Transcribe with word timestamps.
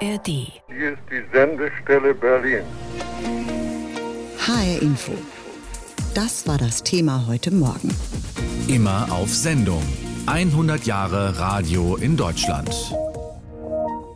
ARD. 0.00 0.26
Hier 0.26 0.92
ist 0.92 1.02
die 1.10 1.22
Sendestelle 1.32 2.14
Berlin. 2.14 2.64
HR 4.38 4.82
Info. 4.82 5.12
Das 6.14 6.46
war 6.48 6.58
das 6.58 6.82
Thema 6.82 7.24
heute 7.28 7.52
Morgen. 7.52 7.94
Immer 8.66 9.06
auf 9.10 9.28
Sendung. 9.28 9.82
100 10.26 10.84
Jahre 10.86 11.38
Radio 11.38 11.96
in 11.96 12.16
Deutschland. 12.16 12.70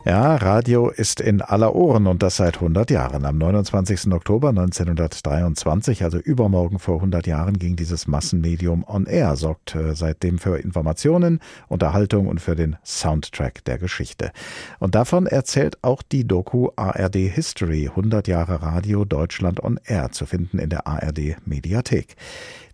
Ja, 0.09 0.37
Radio 0.37 0.89
ist 0.89 1.21
in 1.21 1.43
aller 1.43 1.75
Ohren 1.75 2.07
und 2.07 2.23
das 2.23 2.37
seit 2.37 2.55
100 2.55 2.89
Jahren. 2.89 3.25
Am 3.25 3.37
29. 3.37 4.11
Oktober 4.11 4.49
1923, 4.49 6.03
also 6.03 6.17
übermorgen 6.17 6.79
vor 6.79 6.95
100 6.95 7.27
Jahren, 7.27 7.59
ging 7.59 7.75
dieses 7.75 8.07
Massenmedium 8.07 8.83
on 8.87 9.05
air, 9.05 9.35
sorgt 9.35 9.75
äh, 9.75 9.93
seitdem 9.93 10.39
für 10.39 10.57
Informationen, 10.57 11.39
Unterhaltung 11.67 12.25
und 12.25 12.41
für 12.41 12.55
den 12.55 12.75
Soundtrack 12.83 13.63
der 13.65 13.77
Geschichte. 13.77 14.31
Und 14.79 14.95
davon 14.95 15.27
erzählt 15.27 15.77
auch 15.83 16.01
die 16.01 16.27
Doku 16.27 16.69
ARD 16.75 17.17
History, 17.17 17.89
100 17.89 18.27
Jahre 18.27 18.63
Radio 18.63 19.05
Deutschland 19.05 19.63
on 19.63 19.79
air, 19.85 20.09
zu 20.09 20.25
finden 20.25 20.57
in 20.57 20.71
der 20.71 20.87
ARD 20.87 21.37
Mediathek. 21.45 22.15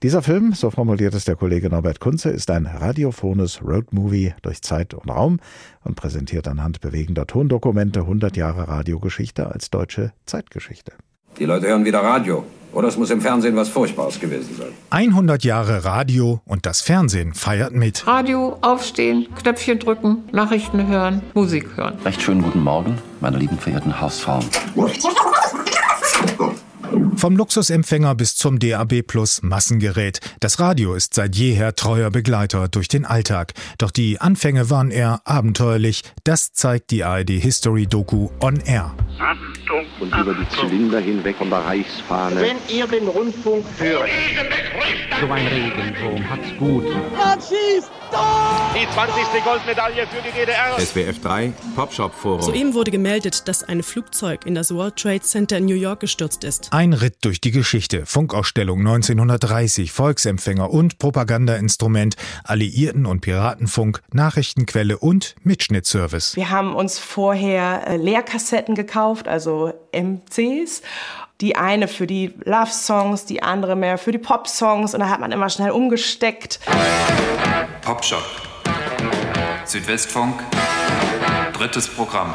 Dieser 0.03 0.21
Film, 0.21 0.53
so 0.53 0.69
formuliert 0.69 1.15
es 1.15 1.25
der 1.25 1.35
Kollege 1.35 1.69
Norbert 1.69 1.99
Kunze, 1.99 2.29
ist 2.29 2.51
ein 2.51 2.65
radiophones 2.65 3.61
Roadmovie 3.63 4.33
durch 4.41 4.61
Zeit 4.61 4.93
und 4.93 5.09
Raum 5.09 5.39
und 5.83 5.95
präsentiert 5.95 6.47
anhand 6.47 6.79
bewegender 6.79 7.24
Tondokumente 7.25 8.01
100 8.01 8.37
Jahre 8.37 8.67
Radiogeschichte 8.67 9.51
als 9.51 9.69
deutsche 9.69 10.13
Zeitgeschichte. 10.25 10.93
Die 11.39 11.45
Leute 11.45 11.67
hören 11.67 11.85
wieder 11.85 11.99
Radio. 11.99 12.45
Oder 12.71 12.89
es 12.89 12.97
muss 12.97 13.09
im 13.09 13.21
Fernsehen 13.21 13.55
was 13.55 13.69
Furchtbares 13.69 14.19
gewesen 14.19 14.53
sein. 14.57 14.67
100 14.89 15.45
Jahre 15.45 15.85
Radio 15.85 16.41
und 16.45 16.65
das 16.65 16.81
Fernsehen 16.81 17.33
feiert 17.33 17.73
mit. 17.73 18.05
Radio, 18.05 18.57
aufstehen, 18.61 19.27
Knöpfchen 19.41 19.79
drücken, 19.79 20.23
Nachrichten 20.33 20.87
hören, 20.87 21.21
Musik 21.33 21.77
hören. 21.77 21.97
Recht 22.03 22.21
schönen 22.21 22.41
guten 22.41 22.61
Morgen, 22.61 22.97
meine 23.21 23.37
lieben 23.37 23.57
verehrten 23.57 24.01
Hausfrauen. 24.01 24.45
Vom 27.17 27.37
Luxusempfänger 27.37 28.13
bis 28.13 28.35
zum 28.35 28.59
DAB 28.59 29.01
Plus 29.01 29.41
Massengerät. 29.41 30.19
Das 30.41 30.59
Radio 30.59 30.93
ist 30.95 31.13
seit 31.13 31.35
jeher 31.35 31.73
treuer 31.73 32.11
Begleiter 32.11 32.67
durch 32.67 32.87
den 32.87 33.05
Alltag. 33.05 33.53
Doch 33.77 33.91
die 33.91 34.19
Anfänge 34.19 34.69
waren 34.69 34.91
eher 34.91 35.21
abenteuerlich. 35.23 36.03
Das 36.23 36.51
zeigt 36.51 36.91
die 36.91 37.03
ARD 37.03 37.29
History 37.29 37.87
Doku 37.87 38.29
On 38.41 38.59
Air. 38.65 38.93
Achtung, 39.17 39.85
und 40.01 40.13
über 40.13 40.33
die 40.33 40.47
Zylinder 40.49 40.99
hinweg 40.99 41.37
von 41.37 41.49
der 41.49 41.59
Reichsfahne. 41.59 42.41
Wenn 42.41 42.57
ihr 42.67 42.85
den 42.85 43.07
Rundfunk 43.07 43.65
hört. 43.77 44.09
So 45.21 45.31
ein 45.31 45.47
Regenwurm 45.47 46.29
hat's 46.29 46.57
gut. 46.59 46.83
Die 48.75 48.87
20. 48.93 49.43
Goldmedaille 49.43 50.05
für 50.07 50.21
die 50.21 50.31
DDR. 50.31 50.79
SWF 50.79 51.21
3, 51.21 51.53
Popshop 51.75 52.13
Forum. 52.13 52.41
Soeben 52.41 52.73
wurde 52.73 52.91
gemeldet, 52.91 53.47
dass 53.47 53.63
ein 53.63 53.83
Flugzeug 53.83 54.45
in 54.45 54.55
das 54.55 54.73
World 54.73 54.97
Trade 54.97 55.21
Center 55.21 55.57
in 55.57 55.65
New 55.65 55.75
York 55.75 56.01
gestürzt 56.01 56.43
ist. 56.43 56.71
Ein 56.71 56.93
Ritt 57.05 57.23
durch 57.23 57.39
die 57.39 57.51
Geschichte. 57.51 58.07
Funkausstellung 58.07 58.79
1930, 58.79 59.91
Volksempfänger 59.91 60.71
und 60.71 60.97
Propagandainstrument, 60.97 62.15
Alliierten- 62.43 63.05
und 63.05 63.21
Piratenfunk, 63.21 64.01
Nachrichtenquelle 64.11 64.97
und 64.97 65.35
Mitschnittservice. 65.43 66.35
Wir 66.35 66.49
haben 66.49 66.73
uns 66.73 66.97
vorher 66.97 67.85
äh, 67.85 67.97
Leerkassetten 67.97 68.73
gekauft, 68.73 69.27
also 69.27 69.71
MCs. 69.91 70.81
Die 71.41 71.55
eine 71.55 71.87
für 71.87 72.07
die 72.07 72.33
Love-Songs, 72.43 73.25
die 73.25 73.43
andere 73.43 73.75
mehr 73.75 73.99
für 73.99 74.11
die 74.11 74.17
Pop-Songs. 74.17 74.95
Und 74.95 75.01
da 75.01 75.09
hat 75.09 75.19
man 75.19 75.31
immer 75.31 75.49
schnell 75.49 75.69
umgesteckt. 75.69 76.59
Popshop. 77.83 78.23
Südwestfunk. 79.65 80.41
Drittes 81.53 81.87
Programm. 81.87 82.33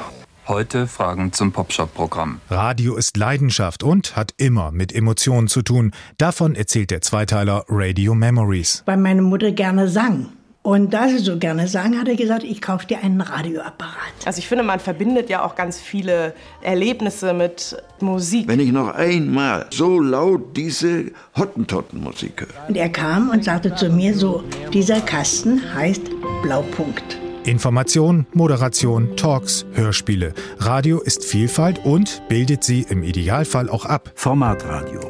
Heute 0.51 0.89
Fragen 0.89 1.33
zum 1.33 1.53
Popshop-Programm. 1.53 2.41
Radio 2.51 2.97
ist 2.97 3.17
Leidenschaft 3.17 3.85
und 3.85 4.17
hat 4.17 4.35
immer 4.37 4.73
mit 4.73 4.93
Emotionen 4.93 5.47
zu 5.47 5.63
tun. 5.63 5.93
Davon 6.19 6.57
erzählt 6.57 6.91
der 6.91 7.03
Zweiteiler 7.03 7.65
Radio 7.69 8.17
Memories. 8.17 8.83
Weil 8.85 8.97
meine 8.97 9.23
Mutter 9.23 9.53
gerne 9.53 9.89
sang. 9.89 10.27
Und 10.63 10.93
da 10.93 11.09
sie 11.09 11.19
so 11.19 11.39
gerne 11.39 11.69
sang, 11.69 11.97
hat 12.01 12.09
er 12.09 12.17
gesagt, 12.17 12.43
ich 12.43 12.61
kaufe 12.61 12.85
dir 12.85 12.99
einen 12.99 13.21
Radioapparat. 13.21 13.95
Also 14.25 14.41
ich 14.41 14.49
finde, 14.49 14.65
man 14.65 14.81
verbindet 14.81 15.31
ja 15.31 15.45
auch 15.45 15.55
ganz 15.55 15.79
viele 15.79 16.35
Erlebnisse 16.63 17.33
mit 17.33 17.81
Musik. 18.01 18.49
Wenn 18.49 18.59
ich 18.59 18.73
noch 18.73 18.89
einmal 18.89 19.67
so 19.71 20.01
laut 20.01 20.57
diese 20.57 21.13
Hottentottenmusik 21.37 22.41
höre. 22.41 22.69
Und 22.69 22.77
er 22.77 22.89
kam 22.89 23.31
und 23.31 23.45
sagte 23.45 23.77
zu 23.77 23.89
mir 23.89 24.19
so, 24.19 24.43
dieser 24.73 25.01
Kasten 25.01 25.63
heißt 25.77 26.11
Blaupunkt. 26.43 27.21
Information, 27.45 28.27
Moderation, 28.35 29.17
Talks, 29.17 29.65
Hörspiele. 29.73 30.35
Radio 30.59 31.01
ist 31.01 31.25
Vielfalt 31.25 31.85
und 31.85 32.23
bildet 32.29 32.63
sie 32.63 32.85
im 32.89 33.03
Idealfall 33.03 33.71
auch 33.71 33.87
ab. 33.87 34.13
Formatradio. 34.15 35.01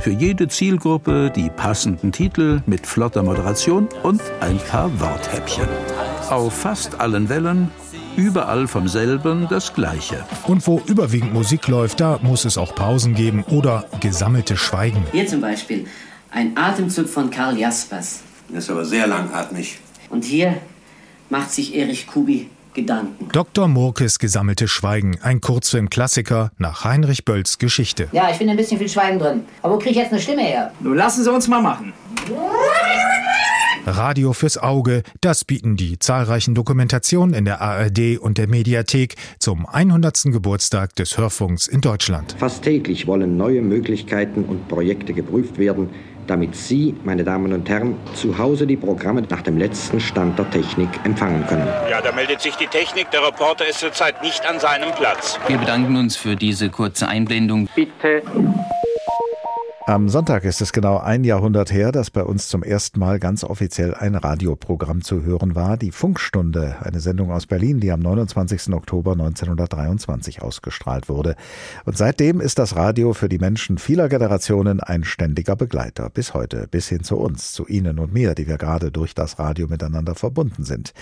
Für 0.00 0.10
jede 0.10 0.48
Zielgruppe 0.48 1.30
die 1.34 1.50
passenden 1.50 2.12
Titel 2.12 2.62
mit 2.66 2.86
flotter 2.86 3.22
Moderation 3.22 3.88
und 4.02 4.22
ein 4.40 4.58
paar 4.58 4.90
Worthäppchen. 5.00 5.68
Auf 6.30 6.54
fast 6.54 6.98
allen 7.00 7.28
Wellen, 7.28 7.70
überall 8.16 8.68
vom 8.68 8.88
selben 8.88 9.46
das 9.48 9.74
Gleiche. 9.74 10.24
Und 10.46 10.66
wo 10.66 10.80
überwiegend 10.86 11.34
Musik 11.34 11.68
läuft, 11.68 12.00
da 12.00 12.18
muss 12.22 12.46
es 12.46 12.56
auch 12.56 12.74
Pausen 12.74 13.14
geben 13.14 13.44
oder 13.50 13.84
gesammelte 14.00 14.56
Schweigen. 14.56 15.04
Hier 15.12 15.26
zum 15.26 15.42
Beispiel 15.42 15.86
ein 16.30 16.56
Atemzug 16.56 17.08
von 17.08 17.30
Karl 17.30 17.58
Jaspers. 17.58 18.20
Das 18.48 18.64
ist 18.64 18.70
aber 18.70 18.84
sehr 18.84 19.06
langatmig. 19.06 19.78
Und 20.08 20.24
hier 20.24 20.56
macht 21.30 21.50
sich 21.50 21.74
Erich 21.74 22.06
Kubi 22.06 22.48
Gedanken. 22.76 23.28
Dr. 23.32 23.68
Murkes 23.68 24.18
Gesammelte 24.18 24.68
Schweigen, 24.68 25.18
ein 25.22 25.40
Kurzfilm-Klassiker 25.40 26.52
nach 26.58 26.84
Heinrich 26.84 27.24
Bölls 27.24 27.58
Geschichte. 27.58 28.08
Ja, 28.12 28.28
ich 28.30 28.36
finde 28.36 28.52
ein 28.52 28.58
bisschen 28.58 28.78
viel 28.78 28.88
Schweigen 28.88 29.18
drin. 29.18 29.44
Aber 29.62 29.74
wo 29.74 29.78
kriege 29.78 29.92
ich 29.92 29.96
jetzt 29.96 30.12
eine 30.12 30.20
Stimme 30.20 30.42
her? 30.42 30.72
Nun 30.80 30.94
lassen 30.94 31.24
Sie 31.24 31.32
uns 31.32 31.48
mal 31.48 31.62
machen. 31.62 31.94
Radio 33.86 34.32
fürs 34.32 34.58
Auge, 34.58 35.04
das 35.20 35.44
bieten 35.44 35.76
die 35.76 35.98
zahlreichen 35.98 36.54
Dokumentationen 36.54 37.34
in 37.34 37.44
der 37.44 37.60
ARD 37.60 38.18
und 38.18 38.36
der 38.36 38.48
Mediathek 38.48 39.14
zum 39.38 39.64
100. 39.64 40.24
Geburtstag 40.24 40.96
des 40.96 41.16
Hörfunks 41.16 41.68
in 41.68 41.80
Deutschland. 41.80 42.34
Fast 42.36 42.64
täglich 42.64 43.06
wollen 43.06 43.36
neue 43.36 43.62
Möglichkeiten 43.62 44.44
und 44.44 44.66
Projekte 44.66 45.14
geprüft 45.14 45.56
werden, 45.56 45.90
damit 46.26 46.54
Sie, 46.54 46.94
meine 47.04 47.24
Damen 47.24 47.52
und 47.52 47.68
Herren, 47.68 47.96
zu 48.14 48.36
Hause 48.38 48.66
die 48.66 48.76
Programme 48.76 49.22
nach 49.22 49.42
dem 49.42 49.58
letzten 49.58 50.00
Stand 50.00 50.38
der 50.38 50.48
Technik 50.50 50.88
empfangen 51.04 51.46
können. 51.46 51.66
Ja, 51.90 52.00
da 52.00 52.12
meldet 52.12 52.40
sich 52.40 52.56
die 52.56 52.66
Technik. 52.66 53.10
Der 53.10 53.26
Reporter 53.26 53.66
ist 53.66 53.80
zurzeit 53.80 54.22
nicht 54.22 54.44
an 54.46 54.60
seinem 54.60 54.92
Platz. 54.92 55.38
Wir 55.48 55.58
bedanken 55.58 55.96
uns 55.96 56.16
für 56.16 56.36
diese 56.36 56.70
kurze 56.70 57.08
Einblendung. 57.08 57.68
Bitte. 57.74 58.22
Am 59.88 60.08
Sonntag 60.08 60.44
ist 60.44 60.60
es 60.60 60.72
genau 60.72 60.98
ein 60.98 61.22
Jahrhundert 61.22 61.72
her, 61.72 61.92
dass 61.92 62.10
bei 62.10 62.24
uns 62.24 62.48
zum 62.48 62.64
ersten 62.64 62.98
Mal 62.98 63.20
ganz 63.20 63.44
offiziell 63.44 63.94
ein 63.94 64.16
Radioprogramm 64.16 65.00
zu 65.00 65.22
hören 65.22 65.54
war, 65.54 65.76
die 65.76 65.92
Funkstunde, 65.92 66.74
eine 66.80 66.98
Sendung 66.98 67.30
aus 67.30 67.46
Berlin, 67.46 67.78
die 67.78 67.92
am 67.92 68.00
29. 68.00 68.72
Oktober 68.72 69.12
1923 69.12 70.42
ausgestrahlt 70.42 71.08
wurde. 71.08 71.36
Und 71.84 71.96
seitdem 71.96 72.40
ist 72.40 72.58
das 72.58 72.74
Radio 72.74 73.12
für 73.12 73.28
die 73.28 73.38
Menschen 73.38 73.78
vieler 73.78 74.08
Generationen 74.08 74.80
ein 74.80 75.04
ständiger 75.04 75.54
Begleiter, 75.54 76.10
bis 76.10 76.34
heute, 76.34 76.66
bis 76.68 76.88
hin 76.88 77.04
zu 77.04 77.16
uns, 77.16 77.52
zu 77.52 77.64
Ihnen 77.68 78.00
und 78.00 78.12
mir, 78.12 78.34
die 78.34 78.48
wir 78.48 78.58
gerade 78.58 78.90
durch 78.90 79.14
das 79.14 79.38
Radio 79.38 79.68
miteinander 79.68 80.16
verbunden 80.16 80.64
sind. 80.64 80.94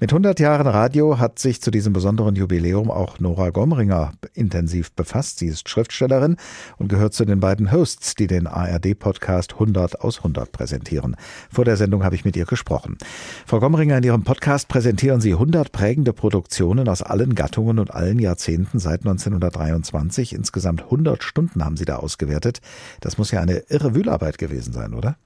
Mit 0.00 0.10
100 0.10 0.40
Jahren 0.40 0.66
Radio 0.66 1.20
hat 1.20 1.38
sich 1.38 1.62
zu 1.62 1.70
diesem 1.70 1.92
besonderen 1.92 2.34
Jubiläum 2.34 2.90
auch 2.90 3.20
Nora 3.20 3.50
Gomringer 3.50 4.14
intensiv 4.32 4.90
befasst. 4.90 5.38
Sie 5.38 5.46
ist 5.46 5.68
Schriftstellerin 5.68 6.36
und 6.78 6.88
gehört 6.88 7.14
zu 7.14 7.24
den 7.24 7.38
beiden 7.38 7.70
Hosts, 7.70 8.16
die 8.24 8.34
den 8.34 8.46
ARD-Podcast 8.46 9.54
100 9.54 10.00
aus 10.00 10.18
100 10.18 10.50
präsentieren. 10.50 11.16
Vor 11.52 11.64
der 11.64 11.76
Sendung 11.76 12.04
habe 12.04 12.14
ich 12.14 12.24
mit 12.24 12.36
ihr 12.36 12.46
gesprochen. 12.46 12.96
Frau 13.46 13.60
Gomringer, 13.60 13.98
in 13.98 14.04
Ihrem 14.04 14.24
Podcast 14.24 14.68
präsentieren 14.68 15.20
Sie 15.20 15.32
100 15.32 15.72
prägende 15.72 16.12
Produktionen 16.12 16.88
aus 16.88 17.02
allen 17.02 17.34
Gattungen 17.34 17.78
und 17.78 17.92
allen 17.92 18.18
Jahrzehnten 18.18 18.78
seit 18.78 19.00
1923. 19.00 20.32
Insgesamt 20.32 20.84
100 20.84 21.22
Stunden 21.22 21.64
haben 21.64 21.76
Sie 21.76 21.84
da 21.84 21.96
ausgewertet. 21.96 22.60
Das 23.00 23.18
muss 23.18 23.30
ja 23.30 23.40
eine 23.40 23.64
irre 23.68 23.94
Wühlarbeit 23.94 24.38
gewesen 24.38 24.72
sein, 24.72 24.94
oder? 24.94 25.16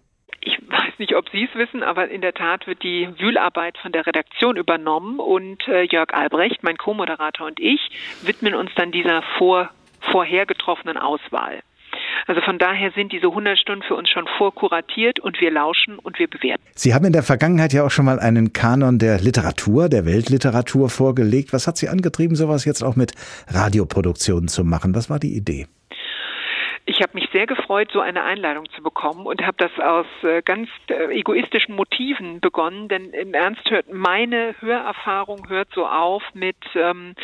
Ich 0.41 0.59
weiß 0.69 0.99
nicht, 0.99 1.15
ob 1.15 1.29
Sie 1.31 1.45
es 1.45 1.55
wissen, 1.55 1.83
aber 1.83 2.09
in 2.09 2.21
der 2.21 2.35
Tat 2.35 2.67
wird 2.67 2.83
die 2.83 3.09
Wühlarbeit 3.19 3.79
von 3.79 3.93
der 3.93 4.07
Redaktion 4.07 4.57
übernommen 4.57 5.21
und 5.21 5.67
äh, 5.69 5.83
Jörg 5.85 6.13
Albrecht, 6.13 6.63
mein 6.63 6.77
Co-Moderator 6.77 7.47
und 7.47 7.61
ich 7.61 7.81
widmen 8.23 8.55
uns 8.55 8.71
dann 8.75 8.91
dieser 8.91 9.23
vor, 9.39 9.71
vorher 10.01 10.47
getroffenen 10.47 10.97
Auswahl. 10.97 11.61
Also 12.27 12.41
von 12.43 12.59
daher 12.59 12.91
sind 12.93 13.13
diese 13.13 13.27
100 13.27 13.59
Stunden 13.59 13.83
für 13.83 13.95
uns 13.95 14.11
schon 14.11 14.27
vorkuratiert 14.39 15.21
und 15.21 15.41
wir 15.41 15.51
lauschen 15.51 15.99
und 15.99 16.19
wir 16.19 16.29
bewerten. 16.29 16.63
Sie 16.75 16.95
haben 16.95 17.05
in 17.05 17.13
der 17.13 17.23
Vergangenheit 17.23 17.73
ja 17.73 17.85
auch 17.85 17.91
schon 17.91 18.05
mal 18.05 18.19
einen 18.19 18.53
Kanon 18.53 18.99
der 18.99 19.21
Literatur, 19.21 19.89
der 19.89 20.05
Weltliteratur 20.05 20.91
vorgelegt. 20.91 21.53
Was 21.53 21.67
hat 21.67 21.77
Sie 21.77 21.89
angetrieben, 21.89 22.37
sowas 22.37 22.65
jetzt 22.65 22.83
auch 22.83 22.97
mit 22.97 23.13
Radioproduktionen 23.49 24.49
zu 24.49 24.65
machen? 24.65 24.95
Was 24.95 25.11
war 25.11 25.19
die 25.19 25.37
Idee? 25.37 25.67
Ich 26.91 27.03
habe 27.03 27.13
mich 27.13 27.29
sehr 27.33 27.47
gefreut, 27.47 27.91
so 27.93 28.01
eine 28.01 28.23
Einladung 28.23 28.65
zu 28.75 28.83
bekommen 28.83 29.27
und 29.27 29.43
habe 29.43 29.59
das 29.59 29.71
aus 29.79 30.07
äh, 30.23 30.41
ganz 30.41 30.71
äh, 30.89 31.13
egoistischen 31.15 31.75
Motiven 31.75 32.41
begonnen, 32.41 32.89
denn 32.89 33.11
im 33.11 33.35
Ernst 33.35 33.69
hört 33.69 33.93
meine 33.93 34.55
Hörerfahrung 34.59 35.51
hört 35.51 35.69
so 35.75 35.87
auf 35.87 36.23
mit 36.33 36.57
ähm, 36.75 37.15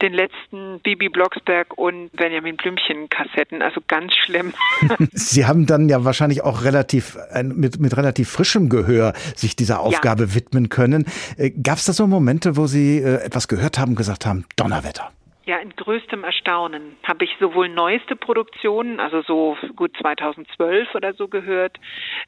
den 0.00 0.14
letzten 0.14 0.80
Bibi 0.80 1.10
Blocksberg 1.10 1.76
und 1.76 2.10
Benjamin 2.12 2.56
Blümchen 2.56 3.10
Kassetten. 3.10 3.60
Also 3.60 3.82
ganz 3.86 4.14
schlimm. 4.14 4.54
Sie 5.12 5.44
haben 5.44 5.66
dann 5.66 5.90
ja 5.90 6.02
wahrscheinlich 6.02 6.42
auch 6.42 6.64
relativ 6.64 7.18
mit, 7.42 7.78
mit 7.78 7.94
relativ 7.98 8.30
frischem 8.30 8.70
Gehör 8.70 9.12
sich 9.36 9.54
dieser 9.54 9.80
Aufgabe 9.80 10.24
ja. 10.24 10.34
widmen 10.34 10.70
können. 10.70 11.04
Äh, 11.36 11.50
Gab 11.50 11.76
es 11.76 11.84
da 11.84 11.92
so 11.92 12.06
Momente, 12.06 12.56
wo 12.56 12.66
Sie 12.66 12.98
äh, 12.98 13.16
etwas 13.22 13.48
gehört 13.48 13.78
haben, 13.78 13.96
gesagt 13.96 14.24
haben, 14.24 14.46
Donnerwetter? 14.56 15.12
Ja, 15.50 15.56
in 15.56 15.74
größtem 15.74 16.22
Erstaunen 16.22 16.96
habe 17.02 17.24
ich 17.24 17.36
sowohl 17.40 17.68
neueste 17.68 18.14
Produktionen, 18.14 19.00
also 19.00 19.20
so 19.22 19.58
gut 19.74 19.90
2012 19.96 20.94
oder 20.94 21.12
so 21.12 21.26
gehört, 21.26 21.76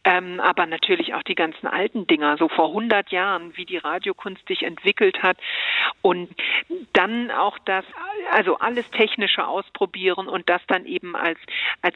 ähm, 0.03 0.41
aber 0.41 0.67
natürlich 0.67 1.15
auch 1.15 1.23
die 1.23 1.37
ganzen 1.37 1.69
alten 1.69 2.09
Dinger, 2.09 2.37
so 2.37 2.49
vor 2.49 2.71
100 2.71 3.13
Jahren, 3.13 3.57
wie 3.57 3.65
die 3.65 3.77
Radiokunst 3.77 4.45
sich 4.49 4.65
entwickelt 4.65 5.23
hat 5.23 5.37
und 6.01 6.35
dann 6.95 7.31
auch 7.31 7.61
das, 7.61 7.85
also 8.33 8.57
alles 8.57 8.91
Technische 8.91 9.47
ausprobieren 9.47 10.27
und 10.27 10.51
das 10.51 10.61
dann 10.67 10.85
eben 10.85 11.15
als, 11.15 11.39
als, 11.81 11.95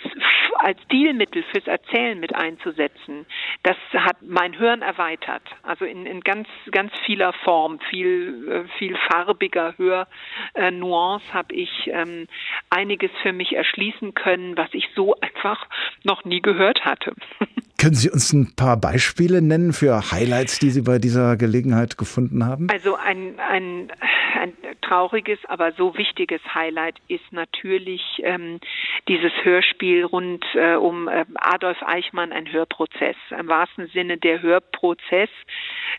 als 0.60 0.80
Stilmittel 0.84 1.42
fürs 1.50 1.66
Erzählen 1.66 2.20
mit 2.20 2.36
einzusetzen. 2.36 3.26
Das 3.64 3.76
hat 3.92 4.18
mein 4.22 4.56
Hören 4.60 4.82
erweitert, 4.82 5.42
also 5.64 5.86
in, 5.86 6.06
in 6.06 6.20
ganz, 6.20 6.46
ganz 6.70 6.92
vieler 7.04 7.32
Form, 7.32 7.80
viel, 7.90 8.48
äh, 8.48 8.78
viel 8.78 8.96
farbiger 9.10 9.74
Hörnuancen 9.76 11.15
Chance 11.16 11.34
habe 11.34 11.54
ich 11.54 11.70
ähm, 11.86 12.26
einiges 12.70 13.10
für 13.22 13.32
mich 13.32 13.54
erschließen 13.54 14.14
können, 14.14 14.56
was 14.56 14.68
ich 14.72 14.88
so 14.94 15.14
einfach 15.20 15.68
noch 16.04 16.24
nie 16.24 16.40
gehört 16.40 16.84
hatte. 16.84 17.14
Können 17.78 17.94
Sie 17.94 18.10
uns 18.10 18.32
ein 18.32 18.54
paar 18.56 18.76
Beispiele 18.78 19.42
nennen 19.42 19.72
für 19.72 20.10
Highlights, 20.10 20.58
die 20.58 20.70
Sie 20.70 20.82
bei 20.82 20.98
dieser 20.98 21.36
Gelegenheit 21.36 21.98
gefunden 21.98 22.44
haben? 22.44 22.68
Also 22.70 22.96
ein, 22.96 23.38
ein, 23.38 23.92
ein 24.40 24.52
trauriges, 24.80 25.38
aber 25.46 25.72
so 25.72 25.96
wichtiges 25.96 26.40
Highlight 26.54 26.96
ist 27.08 27.32
natürlich 27.32 28.00
ähm, 28.22 28.60
dieses 29.08 29.32
Hörspiel 29.42 30.04
rund 30.04 30.44
äh, 30.54 30.74
um 30.74 31.08
äh, 31.08 31.24
Adolf 31.34 31.82
Eichmann, 31.82 32.32
ein 32.32 32.50
Hörprozess. 32.50 33.16
Im 33.38 33.48
wahrsten 33.48 33.88
Sinne 33.88 34.16
der 34.16 34.40
Hörprozess. 34.42 35.30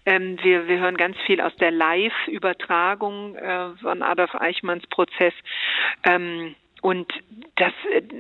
Ähm, 0.05 0.37
wir, 0.41 0.67
wir 0.67 0.79
hören 0.79 0.97
ganz 0.97 1.17
viel 1.25 1.41
aus 1.41 1.55
der 1.57 1.71
Live-Übertragung 1.71 3.35
äh, 3.35 3.69
von 3.81 4.01
Adolf 4.01 4.33
Eichmanns 4.35 4.85
Prozess. 4.87 5.33
Ähm, 6.03 6.55
und 6.81 7.11
das, 7.55 7.73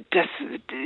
das 0.09 0.27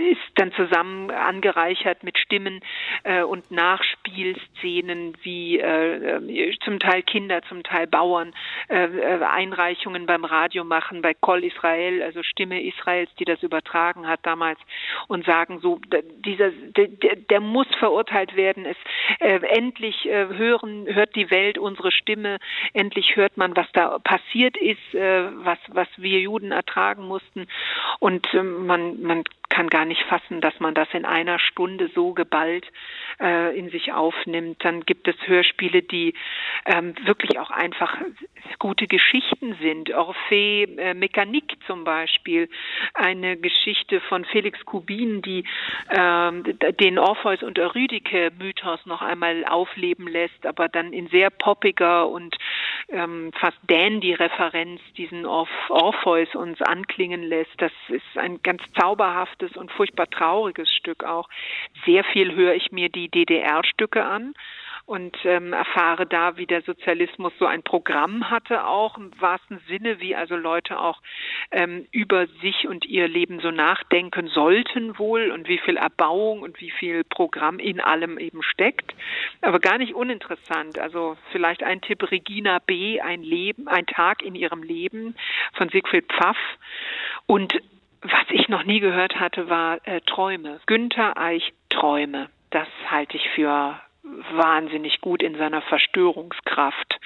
ist 0.09 0.19
dann 0.35 0.51
zusammen 0.53 1.09
angereichert 1.09 2.03
mit 2.03 2.17
Stimmen 2.17 2.59
äh, 3.03 3.23
und 3.23 3.49
Nachspielszenen 3.49 5.15
wie 5.23 5.59
äh, 5.59 6.53
zum 6.63 6.79
Teil 6.79 7.01
Kinder, 7.03 7.41
zum 7.43 7.63
Teil 7.63 7.87
Bauern, 7.87 8.33
äh, 8.67 8.85
äh 8.85 9.23
Einreichungen 9.23 10.05
beim 10.05 10.25
Radio 10.25 10.63
machen, 10.63 11.01
bei 11.01 11.13
Kol 11.13 11.43
Israel, 11.43 12.03
also 12.03 12.23
Stimme 12.23 12.61
Israels, 12.61 13.09
die 13.19 13.25
das 13.25 13.41
übertragen 13.41 14.07
hat 14.07 14.19
damals 14.23 14.59
und 15.07 15.25
sagen 15.25 15.59
so, 15.61 15.79
dieser, 16.25 16.51
der, 16.51 16.87
der 17.15 17.39
muss 17.39 17.67
verurteilt 17.79 18.35
werden. 18.35 18.65
Es 18.65 18.77
äh, 19.19 19.39
endlich 19.47 20.05
äh, 20.05 20.27
hören, 20.27 20.87
hört 20.93 21.15
die 21.15 21.31
Welt 21.31 21.57
unsere 21.57 21.91
Stimme, 21.91 22.37
endlich 22.73 23.15
hört 23.15 23.37
man, 23.37 23.55
was 23.55 23.71
da 23.73 23.99
passiert 23.99 24.57
ist, 24.57 24.93
äh, 24.93 25.29
was, 25.45 25.59
was 25.69 25.87
wir 25.97 26.19
Juden 26.19 26.51
ertragen 26.51 27.07
mussten. 27.07 27.47
Und 27.99 28.27
ähm, 28.33 28.65
man, 28.65 29.01
man 29.01 29.23
kann 29.49 29.67
gar 29.67 29.85
nicht 29.85 30.01
fassen, 30.03 30.41
dass 30.41 30.59
man 30.59 30.73
das 30.73 30.87
in 30.93 31.05
einer 31.05 31.37
Stunde 31.37 31.89
so 31.93 32.13
geballt 32.13 32.65
äh, 33.19 33.57
in 33.57 33.69
sich 33.69 33.91
aufnimmt. 33.91 34.63
Dann 34.63 34.85
gibt 34.85 35.07
es 35.07 35.15
Hörspiele, 35.25 35.83
die 35.83 36.13
ähm, 36.65 36.95
wirklich 37.05 37.37
auch 37.37 37.51
einfach 37.51 37.97
gute 38.59 38.87
Geschichten 38.87 39.55
sind. 39.61 39.93
Orphée 39.93 40.77
äh, 40.77 40.93
Mécanique 40.93 41.57
zum 41.67 41.83
Beispiel, 41.83 42.49
eine 42.93 43.37
Geschichte 43.37 43.99
von 44.01 44.23
Felix 44.25 44.63
Kubin, 44.65 45.21
die 45.21 45.43
ähm, 45.89 46.43
den 46.79 46.97
Orpheus 46.97 47.43
und 47.43 47.59
Eurydike 47.59 48.31
Mythos 48.39 48.85
noch 48.85 49.01
einmal 49.01 49.45
aufleben 49.45 50.07
lässt, 50.07 50.45
aber 50.45 50.69
dann 50.69 50.93
in 50.93 51.07
sehr 51.07 51.29
poppiger 51.29 52.07
und 52.07 52.35
ähm, 52.91 53.31
fast 53.39 53.57
Dandy-Referenz 53.67 54.81
diesen 54.97 55.25
Orpheus 55.25 56.33
uns 56.35 56.61
anklingen 56.61 57.23
lässt. 57.23 57.53
Das 57.57 57.71
ist 57.89 58.17
ein 58.17 58.41
ganz 58.41 58.61
zauberhaftes 58.79 59.55
und 59.57 59.71
furchtbar 59.71 60.09
trauriges 60.09 60.69
Stück 60.73 61.03
auch. 61.03 61.29
Sehr 61.85 62.03
viel 62.03 62.35
höre 62.35 62.53
ich 62.53 62.71
mir 62.71 62.89
die 62.89 63.09
DDR-Stücke 63.09 64.05
an 64.05 64.33
und 64.91 65.15
ähm, 65.23 65.53
erfahre 65.53 66.05
da, 66.05 66.35
wie 66.35 66.45
der 66.45 66.63
Sozialismus 66.63 67.31
so 67.39 67.45
ein 67.45 67.63
Programm 67.63 68.29
hatte, 68.29 68.67
auch 68.67 68.97
im 68.97 69.09
wahrsten 69.21 69.61
Sinne, 69.69 70.01
wie 70.01 70.17
also 70.17 70.35
Leute 70.35 70.77
auch 70.77 71.01
ähm, 71.49 71.87
über 71.91 72.27
sich 72.41 72.67
und 72.67 72.85
ihr 72.85 73.07
Leben 73.07 73.39
so 73.39 73.51
nachdenken 73.51 74.27
sollten 74.27 74.99
wohl 74.99 75.31
und 75.31 75.47
wie 75.47 75.59
viel 75.59 75.77
Erbauung 75.77 76.41
und 76.41 76.59
wie 76.59 76.71
viel 76.71 77.05
Programm 77.05 77.57
in 77.57 77.79
allem 77.79 78.17
eben 78.17 78.43
steckt. 78.43 78.93
Aber 79.39 79.61
gar 79.61 79.77
nicht 79.77 79.95
uninteressant. 79.95 80.77
Also 80.77 81.15
vielleicht 81.31 81.63
ein 81.63 81.79
Tipp 81.79 82.11
Regina 82.11 82.59
B., 82.59 82.99
ein 82.99 83.23
Leben, 83.23 83.69
ein 83.69 83.85
Tag 83.85 84.21
in 84.21 84.35
ihrem 84.35 84.61
Leben 84.61 85.15
von 85.53 85.69
Siegfried 85.69 86.11
Pfaff. 86.11 86.37
Und 87.27 87.53
was 88.01 88.25
ich 88.31 88.49
noch 88.49 88.65
nie 88.65 88.81
gehört 88.81 89.21
hatte, 89.21 89.49
war 89.49 89.79
äh, 89.87 90.01
Träume. 90.01 90.59
Günther 90.65 91.17
Eich 91.17 91.53
Träume. 91.69 92.29
Das 92.49 92.67
halte 92.89 93.15
ich 93.15 93.29
für 93.29 93.79
wahnsinnig 94.33 95.01
gut 95.01 95.21
in 95.23 95.35
seiner 95.35 95.61
Verstörungskraft. 95.61 96.99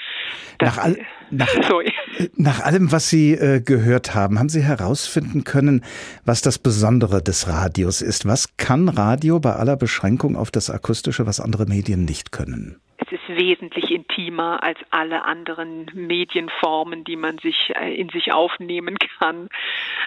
nach, 0.62 0.78
all, 0.78 0.98
nach, 1.30 1.48
nach, 2.36 2.60
allem, 2.62 2.92
was 2.92 3.10
Sie 3.10 3.34
äh, 3.34 3.62
gehört 3.62 4.16
haben, 4.16 4.40
haben 4.40 4.50
Sie 4.50 4.62
herausfinden 4.62 5.44
können, 5.44 5.84
was 6.26 6.42
das 6.42 6.60
Besondere 6.60 7.22
des 7.22 7.48
Radios 7.48 8.02
ist. 8.02 8.26
Was 8.26 8.58
kann 8.58 8.90
Radio 8.90 9.40
bei 9.40 9.54
aller 9.54 9.78
Beschränkung 9.78 10.36
auf 10.36 10.52
das 10.52 10.70
Akustische, 10.70 11.26
was 11.26 11.40
andere 11.40 11.66
Medien 11.66 12.06
nicht 12.06 12.32
können? 12.32 12.80
Es 12.98 13.12
ist 13.12 13.28
wesentlich 13.28 13.92
intimer 13.92 14.64
als 14.64 14.80
alle 14.90 15.26
anderen 15.26 15.92
Medienformen, 15.94 17.04
die 17.04 17.18
man 17.18 17.38
sich 17.40 17.72
äh, 17.76 17.94
in 17.94 18.10
sich 18.10 18.32
aufnehmen 18.32 18.98
kann. 19.20 19.50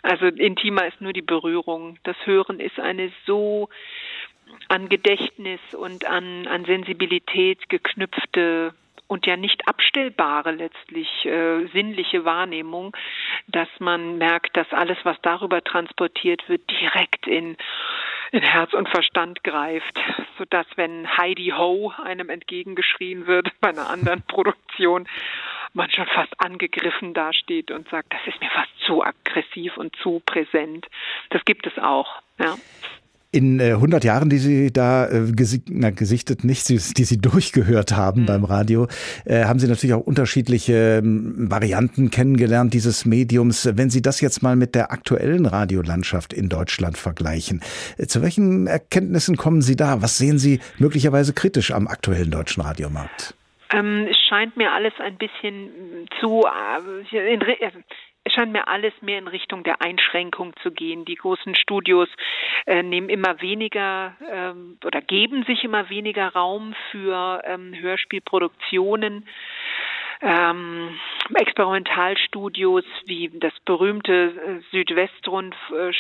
Also 0.03 0.27
intimer 0.27 0.87
ist 0.87 1.01
nur 1.01 1.13
die 1.13 1.23
Berührung. 1.23 1.99
Das 2.05 2.17
Hören 2.25 2.61
ist 2.61 2.81
eine 2.81 3.13
so 3.27 3.69
an 4.69 4.89
Gedächtnis 4.89 5.61
und 5.73 6.07
an, 6.07 6.47
an 6.47 6.65
Sensibilität 6.65 7.69
geknüpfte 7.69 8.75
und 9.09 9.27
ja 9.27 9.37
nicht 9.37 9.67
abstellbare 9.67 10.53
letztlich 10.53 11.09
äh, 11.25 11.67
sinnliche 11.73 12.25
Wahrnehmung, 12.25 12.95
dass 13.49 13.69
man 13.79 14.19
merkt, 14.19 14.57
dass 14.57 14.71
alles, 14.73 14.99
was 15.03 15.17
darüber 15.23 15.65
transportiert 15.65 16.47
wird, 16.49 16.71
direkt 16.71 17.27
in, 17.27 17.57
in 18.33 18.43
Herz 18.43 18.75
und 18.75 18.89
Verstand 18.89 19.43
greift, 19.43 19.99
sodass 20.37 20.67
wenn 20.77 21.09
Heidi 21.17 21.53
Ho 21.57 21.93
einem 22.05 22.29
entgegengeschrien 22.29 23.27
wird 23.27 23.49
bei 23.61 23.71
einer 23.71 23.89
anderen 23.89 24.23
Produktion, 24.23 25.09
man 25.73 25.91
schon 25.91 26.07
fast 26.07 26.33
angegriffen 26.39 27.15
dasteht 27.15 27.71
und 27.71 27.89
sagt, 27.89 28.13
das 28.13 28.21
ist 28.27 28.41
mir 28.41 28.51
fast 28.51 28.71
zu 28.87 29.03
aggressiv 29.03 29.77
und 29.77 29.97
zu 29.97 30.21
präsent. 30.25 30.87
Das 31.31 31.45
gibt 31.45 31.67
es 31.67 31.79
auch. 31.79 32.23
Ja. 32.39 32.57
In 33.31 33.61
äh, 33.61 33.73
100 33.73 34.05
Jahren, 34.05 34.31
die 34.31 34.39
Sie 34.39 34.73
da 34.73 35.07
äh, 35.07 35.31
gesi 35.33 35.63
na, 35.69 35.91
gesichtet, 35.91 36.45
nicht, 36.45 36.67
die, 36.71 36.79
Sie 36.79 37.19
durchgehört 37.19 37.93
haben 37.93 38.23
mhm. 38.23 38.27
beim 38.27 38.45
Radio, 38.45 38.89
äh, 39.27 39.45
haben 39.45 39.59
Sie 39.59 39.69
natürlich 39.69 39.93
auch 39.93 40.01
unterschiedliche 40.01 41.03
ähm, 41.03 41.51
Varianten 41.51 42.11
kennengelernt 42.11 42.73
dieses 42.73 43.05
Mediums. 43.05 43.69
Wenn 43.75 43.91
Sie 43.91 44.01
das 44.01 44.23
jetzt 44.23 44.43
mal 44.43 44.57
mit 44.57 44.75
der 44.75 44.93
aktuellen 44.93 45.45
Radiolandschaft 45.45 46.33
in 46.33 46.49
Deutschland 46.49 46.97
vergleichen, 46.97 47.61
äh, 47.99 48.07
zu 48.07 48.23
welchen 48.23 48.67
Erkenntnissen 48.67 49.37
kommen 49.37 49.61
Sie 49.61 49.77
da? 49.77 50.01
Was 50.01 50.17
sehen 50.17 50.39
Sie 50.39 50.61
möglicherweise 50.79 51.35
kritisch 51.35 51.71
am 51.71 51.87
aktuellen 51.87 52.31
deutschen 52.31 52.63
Radiomarkt? 52.63 53.35
Ähm, 53.71 54.07
es 54.11 54.17
scheint 54.29 54.57
mir 54.57 54.73
alles 54.73 54.95
ein 54.99 55.17
bisschen 55.19 56.09
zu, 56.19 56.45
äh, 56.47 57.35
in, 57.35 57.41
scheint 58.31 58.53
mir 58.53 58.69
alles 58.69 58.93
mehr 59.01 59.19
in 59.19 59.29
Richtung 59.29 59.65
der 59.65 59.83
Einschränkung 59.83 60.55
zu 60.63 60.71
gehen. 60.71 61.05
Die 61.05 61.15
großen 61.15 61.55
Studios 61.55 62.09
äh, 62.67 62.83
nehmen 62.83 63.09
immer 63.09 63.41
weniger 63.41 64.17
ähm, 64.31 64.79
oder 64.85 65.01
geben 65.01 65.45
sich 65.45 65.65
immer 65.65 65.91
weniger 65.91 66.29
Raum 66.29 66.75
für 66.91 67.43
ähm, 67.45 67.75
Hörspielproduktionen 67.75 69.27
ähm, 70.21 70.99
Experimentalstudios 71.35 72.85
wie 73.07 73.31
das 73.35 73.53
berühmte 73.65 74.13
äh, 74.13 74.61
Südwestrund, 74.71 75.55
äh, 75.73 75.93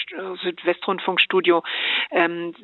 Südwestrundfunkstudio 0.42 1.62
ähm, 2.10 2.54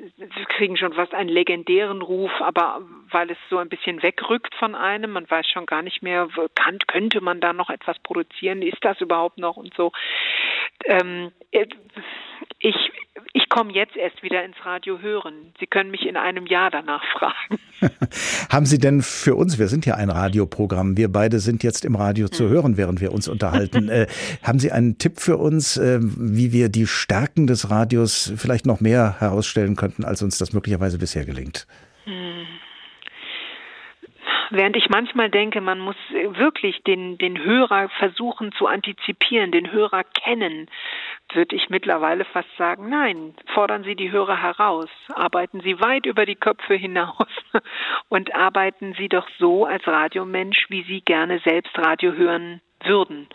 kriegen 0.48 0.76
schon 0.76 0.94
fast 0.94 1.14
einen 1.14 1.28
legendären 1.28 2.02
Ruf, 2.02 2.32
aber 2.40 2.82
weil 3.10 3.30
es 3.30 3.38
so 3.50 3.58
ein 3.58 3.68
bisschen 3.68 4.02
wegrückt 4.02 4.54
von 4.56 4.74
einem, 4.74 5.12
man 5.12 5.30
weiß 5.30 5.46
schon 5.48 5.66
gar 5.66 5.82
nicht 5.82 6.02
mehr, 6.02 6.28
kann, 6.54 6.78
könnte 6.86 7.20
man 7.20 7.40
da 7.40 7.52
noch 7.52 7.70
etwas 7.70 7.98
produzieren, 8.00 8.62
ist 8.62 8.84
das 8.84 9.00
überhaupt 9.00 9.38
noch 9.38 9.56
und 9.56 9.74
so. 9.74 9.92
Ähm, 10.86 11.32
äh, 11.50 11.66
ich 12.58 12.76
ich 13.32 13.48
komme 13.48 13.72
jetzt 13.72 13.96
erst 13.96 14.22
wieder 14.22 14.44
ins 14.44 14.56
Radio 14.64 15.00
hören. 15.00 15.52
Sie 15.58 15.66
können 15.66 15.90
mich 15.90 16.06
in 16.06 16.16
einem 16.16 16.46
Jahr 16.46 16.70
danach 16.70 17.02
fragen. 17.12 17.60
Haben 18.50 18.66
Sie 18.66 18.78
denn 18.78 19.02
für 19.02 19.34
uns, 19.34 19.58
wir 19.58 19.68
sind 19.68 19.86
ja 19.86 19.94
ein 19.94 20.10
Radioprogramm, 20.10 20.96
wir 20.96 21.10
beide 21.10 21.38
sind 21.40 21.62
jetzt 21.62 21.84
im 21.84 21.96
Radio 21.96 22.28
zu 22.28 22.44
hm. 22.44 22.50
hören, 22.50 22.76
während 22.76 23.00
wir 23.00 23.12
uns 23.12 23.28
unterhalten. 23.28 23.88
äh, 23.88 24.06
haben 24.42 24.58
Sie 24.58 24.72
einen 24.72 24.98
Tipp 24.98 25.20
für 25.20 25.36
uns, 25.36 25.76
äh, 25.76 25.98
wie 26.00 26.52
wir 26.52 26.68
die 26.68 26.86
Stärken 26.86 27.46
des 27.46 27.70
Radios 27.70 28.32
vielleicht 28.36 28.66
noch 28.66 28.80
mehr 28.80 29.20
herausstellen 29.20 29.76
könnten, 29.76 30.04
als 30.04 30.22
uns 30.22 30.38
das 30.38 30.52
möglicherweise 30.52 30.98
bisher 30.98 31.24
gelingt? 31.24 31.66
Während 34.50 34.76
ich 34.76 34.88
manchmal 34.88 35.30
denke, 35.30 35.60
man 35.60 35.78
muss 35.80 35.96
wirklich 36.10 36.82
den, 36.82 37.18
den 37.18 37.42
Hörer 37.42 37.88
versuchen 37.98 38.52
zu 38.52 38.66
antizipieren, 38.66 39.52
den 39.52 39.72
Hörer 39.72 40.04
kennen, 40.04 40.68
würde 41.32 41.56
ich 41.56 41.70
mittlerweile 41.70 42.24
fast 42.24 42.48
sagen, 42.56 42.88
nein, 42.88 43.34
fordern 43.54 43.84
Sie 43.84 43.96
die 43.96 44.10
Hörer 44.10 44.40
heraus, 44.40 44.88
arbeiten 45.14 45.60
Sie 45.60 45.80
weit 45.80 46.06
über 46.06 46.26
die 46.26 46.36
Köpfe 46.36 46.74
hinaus 46.74 47.28
und 48.08 48.34
arbeiten 48.34 48.94
Sie 48.98 49.08
doch 49.08 49.28
so 49.38 49.64
als 49.64 49.86
Radiomensch, 49.86 50.66
wie 50.68 50.82
Sie 50.82 51.00
gerne 51.00 51.40
selbst 51.40 51.76
Radio 51.78 52.12
hören 52.12 52.60
würden. 52.84 53.28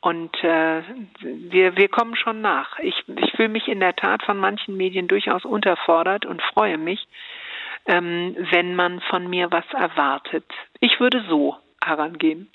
Und 0.00 0.36
äh, 0.44 0.82
wir, 1.22 1.78
wir 1.78 1.88
kommen 1.88 2.14
schon 2.14 2.42
nach. 2.42 2.78
Ich, 2.78 2.94
ich 3.16 3.32
fühle 3.32 3.48
mich 3.48 3.68
in 3.68 3.80
der 3.80 3.96
Tat 3.96 4.22
von 4.22 4.36
manchen 4.36 4.76
Medien 4.76 5.08
durchaus 5.08 5.46
unterfordert 5.46 6.26
und 6.26 6.42
freue 6.42 6.76
mich, 6.76 7.06
ähm, 7.86 8.36
wenn 8.50 8.74
man 8.74 9.00
von 9.10 9.28
mir 9.28 9.50
was 9.50 9.64
erwartet. 9.72 10.44
Ich 10.80 11.00
würde 11.00 11.24
so 11.28 11.56
herangehen. 11.82 12.50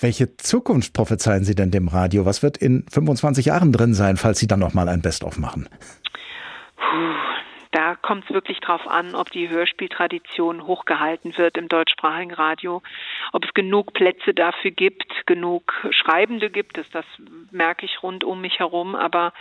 Welche 0.00 0.36
Zukunft 0.36 0.92
prophezeien 0.94 1.44
Sie 1.44 1.54
denn 1.54 1.70
dem 1.70 1.88
Radio? 1.88 2.24
Was 2.24 2.42
wird 2.42 2.56
in 2.56 2.84
25 2.88 3.46
Jahren 3.46 3.72
drin 3.72 3.94
sein, 3.94 4.16
falls 4.16 4.38
Sie 4.38 4.46
dann 4.46 4.60
noch 4.60 4.74
mal 4.74 4.88
ein 4.88 5.02
Best-of 5.02 5.38
machen? 5.38 5.68
Puh, 6.76 7.14
da 7.72 7.96
kommt 7.96 8.24
es 8.24 8.30
wirklich 8.30 8.60
drauf 8.60 8.86
an, 8.86 9.14
ob 9.14 9.30
die 9.30 9.48
Hörspieltradition 9.48 10.66
hochgehalten 10.66 11.36
wird 11.36 11.58
im 11.58 11.68
deutschsprachigen 11.68 12.32
Radio, 12.32 12.82
ob 13.32 13.44
es 13.44 13.52
genug 13.52 13.92
Plätze 13.92 14.32
dafür 14.32 14.70
gibt, 14.70 15.26
genug 15.26 15.74
Schreibende 15.90 16.48
gibt 16.48 16.78
es, 16.78 16.88
das 16.90 17.04
merke 17.50 17.84
ich 17.84 18.02
rund 18.02 18.24
um 18.24 18.40
mich 18.40 18.58
herum, 18.58 18.94
aber 18.94 19.32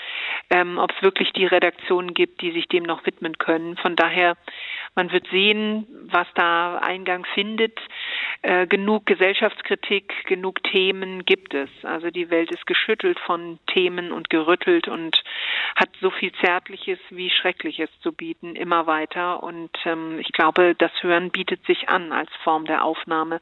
ähm, 0.49 0.77
ob 0.77 0.91
es 0.91 1.01
wirklich 1.01 1.31
die 1.33 1.45
Redaktionen 1.45 2.13
gibt, 2.13 2.41
die 2.41 2.51
sich 2.51 2.67
dem 2.67 2.83
noch 2.83 3.05
widmen 3.05 3.37
können. 3.37 3.77
Von 3.77 3.95
daher 3.95 4.35
man 4.97 5.11
wird 5.11 5.27
sehen, 5.27 5.87
was 6.11 6.27
da 6.33 6.79
Eingang 6.79 7.25
findet. 7.33 7.79
Äh, 8.41 8.67
genug 8.67 9.05
Gesellschaftskritik, 9.05 10.25
genug 10.25 10.61
Themen 10.63 11.23
gibt 11.25 11.53
es. 11.53 11.69
Also 11.83 12.11
die 12.11 12.29
Welt 12.29 12.51
ist 12.51 12.67
geschüttelt 12.67 13.19
von 13.19 13.59
Themen 13.67 14.11
und 14.11 14.29
gerüttelt 14.29 14.87
und 14.87 15.23
hat 15.75 15.89
so 16.01 16.09
viel 16.09 16.31
Zärtliches 16.41 16.99
wie 17.09 17.29
Schreckliches 17.29 17.89
zu 18.01 18.11
bieten, 18.11 18.55
immer 18.55 18.87
weiter. 18.87 19.43
Und 19.43 19.71
ähm, 19.85 20.19
ich 20.19 20.31
glaube, 20.33 20.75
das 20.75 20.91
Hören 21.01 21.29
bietet 21.29 21.65
sich 21.65 21.89
an 21.89 22.11
als 22.11 22.29
Form 22.43 22.65
der 22.65 22.83
Aufnahme, 22.83 23.39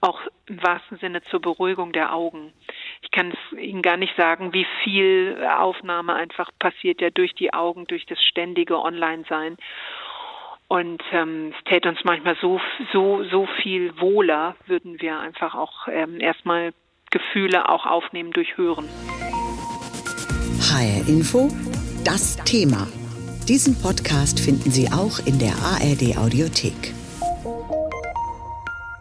auch 0.00 0.20
im 0.46 0.62
wahrsten 0.62 0.98
Sinne 0.98 1.22
zur 1.24 1.40
Beruhigung 1.40 1.92
der 1.92 2.12
Augen. 2.12 2.52
Ich 3.02 3.10
kann 3.12 3.32
es 3.32 3.58
Ihnen 3.58 3.82
gar 3.82 3.96
nicht 3.96 4.16
sagen, 4.16 4.52
wie 4.52 4.66
viel 4.82 5.46
Aufnahme 5.58 6.14
einfach 6.14 6.50
passiert 6.58 7.00
ja 7.00 7.10
durch 7.10 7.34
die 7.34 7.52
Augen, 7.52 7.86
durch 7.86 8.06
das 8.06 8.22
ständige 8.22 8.80
Online-Sein. 8.80 9.56
Und 10.68 11.02
ähm, 11.12 11.54
es 11.56 11.64
täte 11.64 11.88
uns 11.88 11.98
manchmal 12.04 12.36
so, 12.42 12.60
so, 12.92 13.24
so 13.24 13.48
viel 13.62 13.98
wohler, 13.98 14.54
würden 14.66 15.00
wir 15.00 15.18
einfach 15.18 15.54
auch 15.54 15.88
ähm, 15.90 16.20
erstmal 16.20 16.72
Gefühle 17.10 17.70
auch 17.70 17.86
aufnehmen 17.86 18.32
durch 18.32 18.58
Hören. 18.58 18.86
HR 20.60 21.08
Info, 21.08 21.48
das 22.04 22.36
Thema. 22.44 22.86
Diesen 23.48 23.80
Podcast 23.80 24.40
finden 24.40 24.70
Sie 24.70 24.88
auch 24.92 25.18
in 25.24 25.38
der 25.38 25.54
ARD 25.56 26.18
Audiothek. 26.18 26.97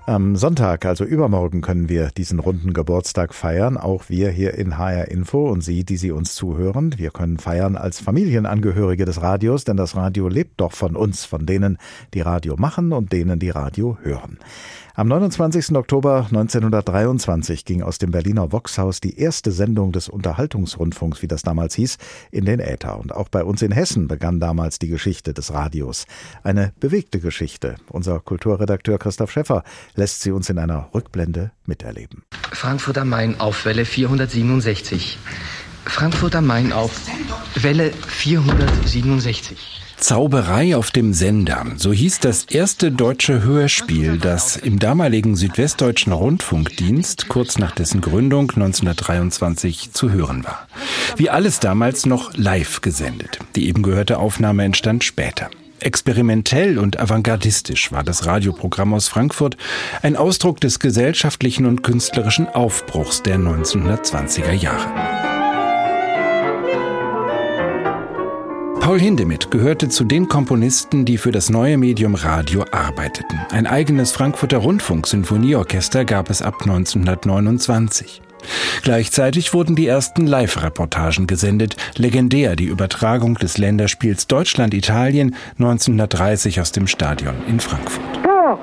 Am 0.10 0.38
Sonntag, 0.38 0.86
also 0.86 1.04
übermorgen, 1.04 1.60
können 1.60 1.90
wir 1.90 2.12
diesen 2.16 2.40
runden 2.40 2.72
Geburtstag 2.72 3.34
feiern. 3.34 3.76
Auch 3.76 4.06
wir 4.08 4.30
hier 4.30 4.54
in 4.54 4.78
HR 4.78 5.10
Info 5.10 5.50
und 5.50 5.60
Sie, 5.60 5.84
die 5.84 5.98
Sie 5.98 6.12
uns 6.12 6.34
zuhören. 6.34 6.98
Wir 6.98 7.12
können 7.12 7.40
feiern 7.40 7.76
als 7.76 8.00
Familienangehörige 8.00 9.04
des 9.04 9.22
Radios, 9.22 9.66
denn 9.66 9.76
das 9.76 9.98
Radio 9.98 10.30
lebt 10.30 10.62
doch 10.62 10.72
von 10.72 10.96
uns, 10.96 11.26
von 11.26 11.46
denen, 11.46 11.78
die 12.14 12.22
Radio 12.22 12.56
machen 12.56 12.94
und 12.94 13.12
denen, 13.12 13.38
die 13.38 13.50
Radio 13.50 13.98
hören. 14.02 14.40
Am 15.00 15.10
29. 15.10 15.76
Oktober 15.76 16.26
1923 16.32 17.66
ging 17.66 17.84
aus 17.84 18.00
dem 18.00 18.10
Berliner 18.10 18.52
Voxhaus 18.52 19.00
die 19.00 19.20
erste 19.20 19.52
Sendung 19.52 19.92
des 19.92 20.10
Unterhaltungsrundfunks, 20.10 21.22
wie 21.22 21.28
das 21.28 21.44
damals 21.44 21.76
hieß, 21.76 22.00
in 22.32 22.46
den 22.46 22.60
Äther. 22.60 22.98
Und 22.98 23.14
auch 23.14 23.30
bei 23.30 23.44
uns 23.44 23.62
in 23.62 23.72
Hessen 23.72 24.08
begann 24.08 24.40
damals 24.40 24.80
die 24.80 24.88
Geschichte 24.88 25.36
des 25.36 25.54
Radios. 25.54 26.06
Eine 26.42 26.74
bewegte 26.80 27.20
Geschichte. 27.20 27.76
Unser 27.92 28.20
Kulturredakteur 28.20 28.98
Christoph 28.98 29.32
Schäffer 29.32 29.64
lässt 29.94 30.24
sie 30.24 30.32
uns 30.32 30.50
in 30.50 30.58
einer 30.58 30.90
Rückblende 30.96 31.52
miterleben. 31.68 32.24
Frankfurt 32.52 32.98
am 32.98 33.10
Main 33.10 33.40
auf 33.40 33.66
Welle 33.66 33.86
467. 33.86 35.20
Frankfurt 35.86 36.36
am 36.36 36.48
Main 36.48 36.74
auf 36.74 37.00
Welle 37.54 37.92
467. 37.92 39.87
Zauberei 39.98 40.76
auf 40.76 40.92
dem 40.92 41.14
Sender. 41.14 41.66
So 41.76 41.92
hieß 41.92 42.20
das 42.20 42.46
erste 42.46 42.92
deutsche 42.92 43.44
Hörspiel, 43.44 44.20
das 44.20 44.56
im 44.56 44.78
damaligen 44.78 45.36
Südwestdeutschen 45.36 46.14
Rundfunkdienst 46.14 47.28
kurz 47.28 47.58
nach 47.58 47.72
dessen 47.72 48.02
Gründung 48.02 48.52
1923 48.52 49.92
zu 49.92 50.12
hören 50.12 50.44
war. 50.44 50.68
Wie 51.16 51.32
alles 51.32 51.60
damals 51.60 52.06
noch 52.06 52.36
live 52.36 52.82
gesendet. 52.82 53.40
Die 53.56 53.68
eben 53.68 53.82
gehörte 53.82 54.20
Aufnahme 54.20 54.64
entstand 54.64 55.04
später. 55.04 55.50
Experimentell 55.80 56.78
und 56.78 57.00
avantgardistisch 57.00 57.92
war 57.92 58.04
das 58.04 58.26
Radioprogramm 58.26 58.94
aus 58.94 59.08
Frankfurt 59.08 59.58
ein 60.02 60.16
Ausdruck 60.16 60.60
des 60.62 60.80
gesellschaftlichen 60.80 61.66
und 61.66 61.84
künstlerischen 61.84 62.48
Aufbruchs 62.48 63.24
der 63.24 63.38
1920er 63.38 64.54
Jahre. 64.54 65.27
Paul 68.88 69.02
Hindemith 69.02 69.50
gehörte 69.50 69.90
zu 69.90 70.06
den 70.06 70.30
Komponisten, 70.30 71.04
die 71.04 71.18
für 71.18 71.34
das 71.34 71.50
neue 71.50 71.78
Medium 71.78 72.16
Radio 72.16 72.64
arbeiteten. 72.72 73.38
Ein 73.52 73.68
eigenes 73.68 74.14
Frankfurter 74.14 74.60
Rundfunk-Sinfonieorchester 74.60 76.06
gab 76.06 76.30
es 76.30 76.42
ab 76.42 76.54
1929. 76.62 78.22
Gleichzeitig 78.84 79.54
wurden 79.54 79.76
die 79.76 79.88
ersten 79.88 80.26
Live-Reportagen 80.26 81.28
gesendet, 81.28 81.76
legendär 81.98 82.56
die 82.56 82.68
Übertragung 82.68 83.36
des 83.36 83.58
Länderspiels 83.58 84.28
Deutschland-Italien 84.28 85.36
1930 85.60 86.62
aus 86.62 86.72
dem 86.72 86.88
Stadion 86.88 87.36
in 87.46 87.60
Frankfurt. 87.60 88.24
Tor! 88.24 88.58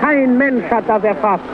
Kein 0.00 0.38
Mensch 0.38 0.64
hat 0.70 0.88
das 0.88 1.04
erfasst. 1.04 1.44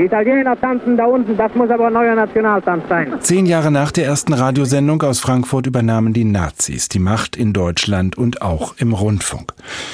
Die 0.00 0.06
Italiener 0.06 0.58
tanzen 0.58 0.96
da 0.96 1.04
unten, 1.04 1.36
das 1.36 1.54
muss 1.54 1.68
aber 1.68 1.88
ein 1.88 1.92
neuer 1.92 2.14
Nationaltanz 2.14 2.84
sein. 2.88 3.12
Zehn 3.20 3.44
Jahre 3.44 3.70
nach 3.70 3.92
der 3.92 4.06
ersten 4.06 4.32
Radiosendung 4.32 5.02
aus 5.02 5.20
Frankfurt 5.20 5.66
übernahmen 5.66 6.14
die 6.14 6.24
Nazis 6.24 6.88
die 6.88 6.98
Macht 6.98 7.36
in 7.36 7.52
Deutschland 7.52 8.16
und 8.16 8.40
auch 8.40 8.76
im 8.78 8.94
Rundfunk. 8.94 9.52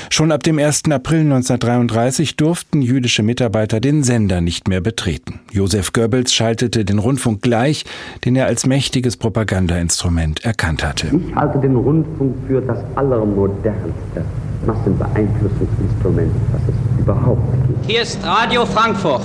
Schon 0.08 0.30
ab 0.30 0.44
dem 0.44 0.60
1. 0.60 0.84
April 0.92 1.22
1933 1.22 2.36
durften 2.36 2.82
jüdische 2.82 3.24
Mitarbeiter 3.24 3.80
den 3.80 4.04
Sender 4.04 4.40
nicht 4.40 4.68
mehr 4.68 4.80
betreten. 4.80 5.40
Josef 5.50 5.92
Goebbels 5.92 6.32
schaltete 6.32 6.84
den 6.84 7.00
Rundfunk 7.00 7.42
gleich, 7.42 7.84
den 8.24 8.36
er 8.36 8.46
als 8.46 8.64
mächtiges 8.64 9.16
Propagandainstrument 9.16 10.44
erkannt 10.44 10.84
hatte. 10.84 11.08
Ich 11.08 11.34
halte 11.34 11.58
den 11.58 11.74
Rundfunk 11.74 12.36
für 12.46 12.60
das 12.60 12.78
allermodernste 12.94 14.24
Massenbeeinflussungsinstrument, 14.66 16.30
das 16.52 16.62
es 16.68 17.00
überhaupt 17.00 17.42
gibt. 17.66 17.86
Hier 17.90 18.02
ist 18.02 18.24
Radio 18.24 18.64
Frankfurt. 18.64 19.24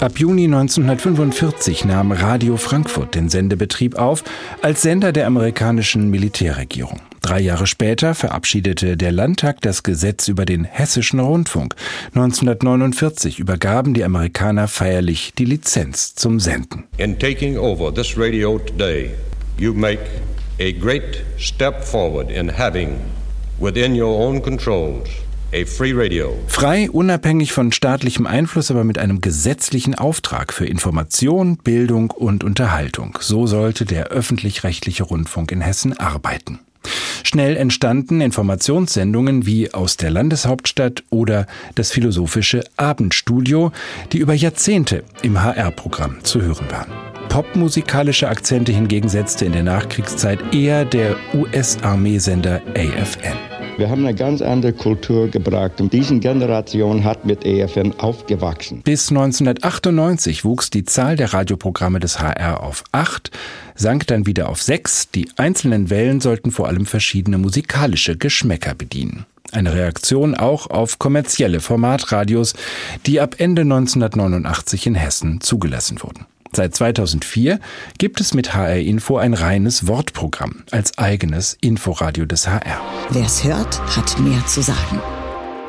Ab 0.00 0.18
Juni 0.18 0.44
1945 0.44 1.84
nahm 1.84 2.10
Radio 2.10 2.56
Frankfurt 2.56 3.14
den 3.14 3.28
Sendebetrieb 3.28 3.96
auf 3.96 4.24
als 4.62 4.80
Sender 4.80 5.12
der 5.12 5.26
amerikanischen 5.26 6.08
Militärregierung. 6.08 7.00
Drei 7.20 7.38
Jahre 7.40 7.66
später 7.66 8.14
verabschiedete 8.14 8.96
der 8.96 9.12
Landtag 9.12 9.60
das 9.60 9.82
Gesetz 9.82 10.28
über 10.28 10.46
den 10.46 10.64
hessischen 10.64 11.20
Rundfunk. 11.20 11.74
1949 12.14 13.38
übergaben 13.38 13.92
die 13.92 14.02
Amerikaner 14.02 14.68
feierlich 14.68 15.34
die 15.36 15.44
Lizenz 15.44 16.14
zum 16.14 16.40
Senden. 16.40 16.84
In 16.96 17.18
taking 17.18 17.58
over 17.58 17.94
this 17.94 18.16
radio 18.16 18.58
today, 18.58 19.10
you 19.58 19.74
make 19.74 20.00
a 20.58 20.72
great 20.72 21.22
step 21.38 21.84
forward 21.84 22.30
in 22.30 22.48
having 22.58 22.96
within 23.58 23.94
your 23.94 24.18
own 24.18 24.40
controls 24.40 25.10
Frei, 26.46 26.88
unabhängig 26.90 27.52
von 27.52 27.72
staatlichem 27.72 28.24
Einfluss, 28.24 28.70
aber 28.70 28.84
mit 28.84 28.98
einem 28.98 29.20
gesetzlichen 29.20 29.96
Auftrag 29.96 30.52
für 30.52 30.64
Information, 30.64 31.56
Bildung 31.56 32.12
und 32.12 32.44
Unterhaltung. 32.44 33.18
So 33.20 33.48
sollte 33.48 33.84
der 33.84 34.08
öffentlich-rechtliche 34.08 35.02
Rundfunk 35.02 35.50
in 35.50 35.60
Hessen 35.60 35.98
arbeiten. 35.98 36.60
Schnell 37.24 37.56
entstanden 37.56 38.20
Informationssendungen 38.20 39.44
wie 39.44 39.74
aus 39.74 39.96
der 39.96 40.10
Landeshauptstadt 40.10 41.02
oder 41.10 41.46
das 41.74 41.90
philosophische 41.90 42.62
Abendstudio, 42.76 43.72
die 44.12 44.18
über 44.18 44.34
Jahrzehnte 44.34 45.02
im 45.22 45.42
HR-Programm 45.42 46.22
zu 46.22 46.42
hören 46.42 46.70
waren. 46.70 46.92
popmusikalische 47.28 48.28
Akzente 48.28 48.72
hingegen 48.72 49.08
setzte 49.08 49.46
in 49.46 49.52
der 49.52 49.64
Nachkriegszeit 49.64 50.54
eher 50.54 50.84
der 50.84 51.16
US-Armeesender 51.34 52.62
AFN. 52.74 53.49
Wir 53.80 53.88
haben 53.88 54.04
eine 54.04 54.14
ganz 54.14 54.42
andere 54.42 54.74
Kultur 54.74 55.28
gebracht 55.28 55.80
und 55.80 55.94
diese 55.94 56.18
Generation 56.18 57.02
hat 57.02 57.24
mit 57.24 57.46
EFN 57.46 57.98
aufgewachsen. 57.98 58.82
Bis 58.82 59.08
1998 59.08 60.44
wuchs 60.44 60.68
die 60.68 60.84
Zahl 60.84 61.16
der 61.16 61.32
Radioprogramme 61.32 61.98
des 61.98 62.20
HR 62.20 62.62
auf 62.62 62.84
acht, 62.92 63.30
sank 63.74 64.06
dann 64.06 64.26
wieder 64.26 64.50
auf 64.50 64.60
sechs. 64.60 65.10
Die 65.12 65.30
einzelnen 65.36 65.88
Wellen 65.88 66.20
sollten 66.20 66.50
vor 66.50 66.68
allem 66.68 66.84
verschiedene 66.84 67.38
musikalische 67.38 68.18
Geschmäcker 68.18 68.74
bedienen. 68.74 69.24
Eine 69.50 69.74
Reaktion 69.74 70.34
auch 70.34 70.68
auf 70.68 70.98
kommerzielle 70.98 71.60
Formatradios, 71.60 72.52
die 73.06 73.18
ab 73.18 73.36
Ende 73.38 73.62
1989 73.62 74.88
in 74.88 74.94
Hessen 74.94 75.40
zugelassen 75.40 76.02
wurden. 76.02 76.26
Seit 76.54 76.74
2004 76.74 77.60
gibt 77.98 78.20
es 78.20 78.34
mit 78.34 78.54
HR 78.54 78.78
Info 78.78 79.16
ein 79.16 79.34
reines 79.34 79.86
Wortprogramm 79.86 80.64
als 80.70 80.98
eigenes 80.98 81.56
Inforadio 81.60 82.26
des 82.26 82.48
HR. 82.48 82.80
Wer 83.10 83.24
es 83.24 83.44
hört, 83.44 83.80
hat 83.96 84.18
mehr 84.18 84.44
zu 84.46 84.62
sagen. 84.62 85.00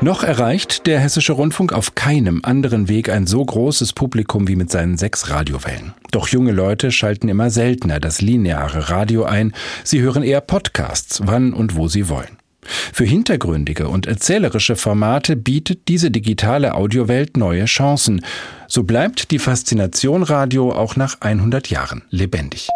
Noch 0.02 0.24
erreicht 0.24 0.88
der 0.88 0.98
Hessische 0.98 1.32
Rundfunk 1.32 1.72
auf 1.72 1.94
keinem 1.94 2.40
anderen 2.42 2.88
Weg 2.88 3.08
ein 3.08 3.28
so 3.28 3.44
großes 3.44 3.92
Publikum 3.92 4.48
wie 4.48 4.56
mit 4.56 4.68
seinen 4.68 4.98
sechs 4.98 5.30
Radiowellen. 5.30 5.94
Doch 6.10 6.26
junge 6.26 6.50
Leute 6.50 6.90
schalten 6.90 7.28
immer 7.28 7.50
seltener 7.50 8.00
das 8.00 8.20
lineare 8.20 8.90
Radio 8.90 9.22
ein, 9.22 9.52
sie 9.84 10.00
hören 10.00 10.24
eher 10.24 10.40
Podcasts, 10.40 11.20
wann 11.24 11.52
und 11.52 11.76
wo 11.76 11.86
sie 11.86 12.08
wollen. 12.08 12.41
Für 12.64 13.04
hintergründige 13.04 13.88
und 13.88 14.06
erzählerische 14.06 14.76
Formate 14.76 15.36
bietet 15.36 15.88
diese 15.88 16.10
digitale 16.10 16.74
Audiowelt 16.74 17.36
neue 17.36 17.64
Chancen. 17.64 18.24
So 18.68 18.84
bleibt 18.84 19.30
die 19.30 19.38
Faszination 19.38 20.22
Radio 20.22 20.72
auch 20.72 20.96
nach 20.96 21.20
100 21.20 21.68
Jahren 21.70 22.02
lebendig. 22.10 22.68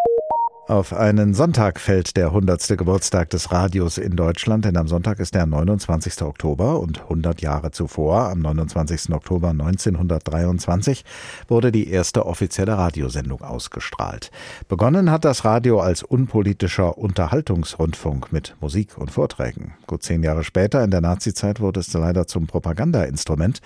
Auf 0.69 0.93
einen 0.93 1.33
Sonntag 1.33 1.79
fällt 1.79 2.17
der 2.17 2.27
100. 2.27 2.77
Geburtstag 2.77 3.31
des 3.31 3.53
Radios 3.53 3.99
in 3.99 4.17
Deutschland, 4.17 4.65
denn 4.65 4.77
am 4.77 4.89
Sonntag 4.89 5.21
ist 5.21 5.37
der 5.37 5.47
29. 5.47 6.23
Oktober 6.23 6.81
und 6.81 7.03
100 7.03 7.41
Jahre 7.41 7.71
zuvor, 7.71 8.31
am 8.31 8.41
29. 8.41 9.13
Oktober 9.13 9.51
1923, 9.51 11.05
wurde 11.47 11.71
die 11.71 11.89
erste 11.89 12.27
offizielle 12.27 12.77
Radiosendung 12.77 13.43
ausgestrahlt. 13.43 14.33
Begonnen 14.67 15.13
hat 15.13 15.25
das 15.25 15.45
Radio 15.45 15.79
als 15.79 16.03
unpolitischer 16.03 16.99
Unterhaltungsrundfunk 16.99 18.33
mit 18.33 18.57
Musik 18.61 18.99
und 18.99 19.13
Vorträgen. 19.13 19.75
Gut 19.87 20.03
zehn 20.03 20.25
Jahre 20.25 20.43
später, 20.43 20.83
in 20.83 20.91
der 20.91 21.01
Nazizeit, 21.01 21.61
wurde 21.61 21.79
es 21.79 21.93
leider 21.93 22.27
zum 22.27 22.49
Propagandainstrument. 22.49 23.61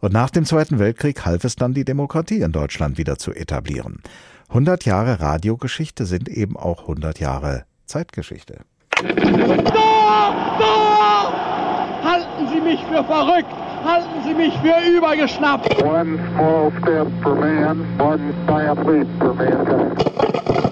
Und 0.00 0.14
nach 0.14 0.30
dem 0.30 0.46
Zweiten 0.46 0.78
Weltkrieg 0.78 1.26
half 1.26 1.44
es 1.44 1.56
dann, 1.56 1.74
die 1.74 1.84
Demokratie 1.84 2.40
in 2.40 2.52
Deutschland 2.52 2.96
wieder 2.96 3.18
zu 3.18 3.34
etablieren. 3.34 4.00
100 4.50 4.84
Jahre 4.84 5.20
Radiogeschichte 5.20 6.06
sind 6.06 6.28
eben 6.28 6.56
auch 6.56 6.80
100 6.80 7.20
Jahre 7.20 7.66
Zeitgeschichte. 7.86 8.58
Da! 8.96 10.58
Da! 10.58 11.32
Halten 12.02 12.48
Sie 12.52 12.60
mich 12.60 12.80
für 12.86 13.04
verrückt! 13.04 13.52
Halten 13.84 14.22
Sie 14.26 14.34
mich 14.34 14.52
für 14.58 14.74
übergeschnappt! 14.90 15.80
One 15.84 16.18
small 16.34 16.72
step 16.82 17.06
for 17.22 17.36
man, 17.36 17.86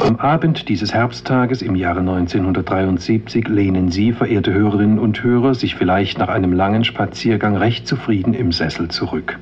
Am 0.08 0.16
Abend 0.16 0.70
dieses 0.70 0.94
Herbsttages 0.94 1.60
im 1.60 1.74
Jahre 1.74 2.00
1973 2.00 3.46
lehnen 3.46 3.90
Sie, 3.90 4.12
verehrte 4.12 4.54
Hörerinnen 4.54 4.98
und 4.98 5.22
Hörer, 5.22 5.54
sich 5.54 5.74
vielleicht 5.74 6.16
nach 6.16 6.30
einem 6.30 6.54
langen 6.54 6.82
Spaziergang 6.82 7.54
recht 7.58 7.86
zufrieden 7.86 8.32
im 8.32 8.50
Sessel 8.50 8.88
zurück. 8.88 9.38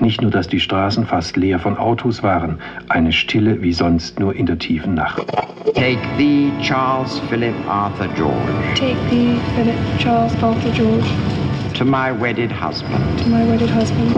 Nicht 0.00 0.22
nur, 0.22 0.30
dass 0.30 0.48
die 0.48 0.60
Straßen 0.60 1.04
fast 1.04 1.36
leer 1.36 1.58
von 1.58 1.76
Autos 1.76 2.22
waren, 2.22 2.56
eine 2.88 3.12
Stille 3.12 3.60
wie 3.60 3.74
sonst 3.74 4.18
nur 4.18 4.34
in 4.34 4.46
der 4.46 4.58
tiefen 4.58 4.94
Nacht. 4.94 5.26
Take 5.74 5.98
thee, 6.16 6.50
Charles 6.62 7.20
Philip 7.28 7.54
Arthur 7.68 8.08
George. 8.16 8.34
Take 8.76 8.96
thee, 9.10 9.36
Philip 9.56 9.76
Charles 9.98 10.32
Arthur 10.42 10.70
George. 10.72 11.06
To 11.74 11.84
my 11.84 12.18
wedded 12.18 12.50
husband. 12.50 13.04
To 13.22 13.28
my 13.28 13.46
wedded 13.46 13.68
husband. 13.68 14.16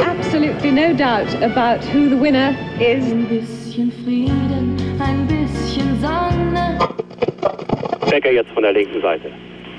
Absolutely 0.00 0.70
no 0.70 0.94
doubt 0.94 1.28
about 1.42 1.84
who 1.92 2.08
the 2.08 2.16
winner 2.16 2.56
is. 2.80 3.12
Ein 3.12 3.26
bisschen 3.26 3.92
Frieden. 4.02 4.73
Becker 8.10 8.32
jetzt 8.32 8.50
von 8.52 8.62
der 8.62 8.72
linken 8.72 9.00
Seite. 9.00 9.30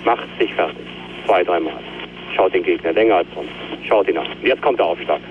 Macht 0.04 0.28
sich 0.40 0.54
fertig. 0.54 0.86
Zwei, 1.26 1.44
dreimal. 1.44 1.80
Schaut 2.36 2.54
den 2.54 2.64
Gegner 2.64 2.92
länger 2.94 3.16
als 3.16 3.28
sonst. 3.34 3.52
Schaut 3.88 4.08
ihn 4.10 4.18
an. 4.18 4.28
Jetzt 4.44 4.62
kommt 4.62 4.80
der 4.80 4.86
Aufschlag. 4.88 5.22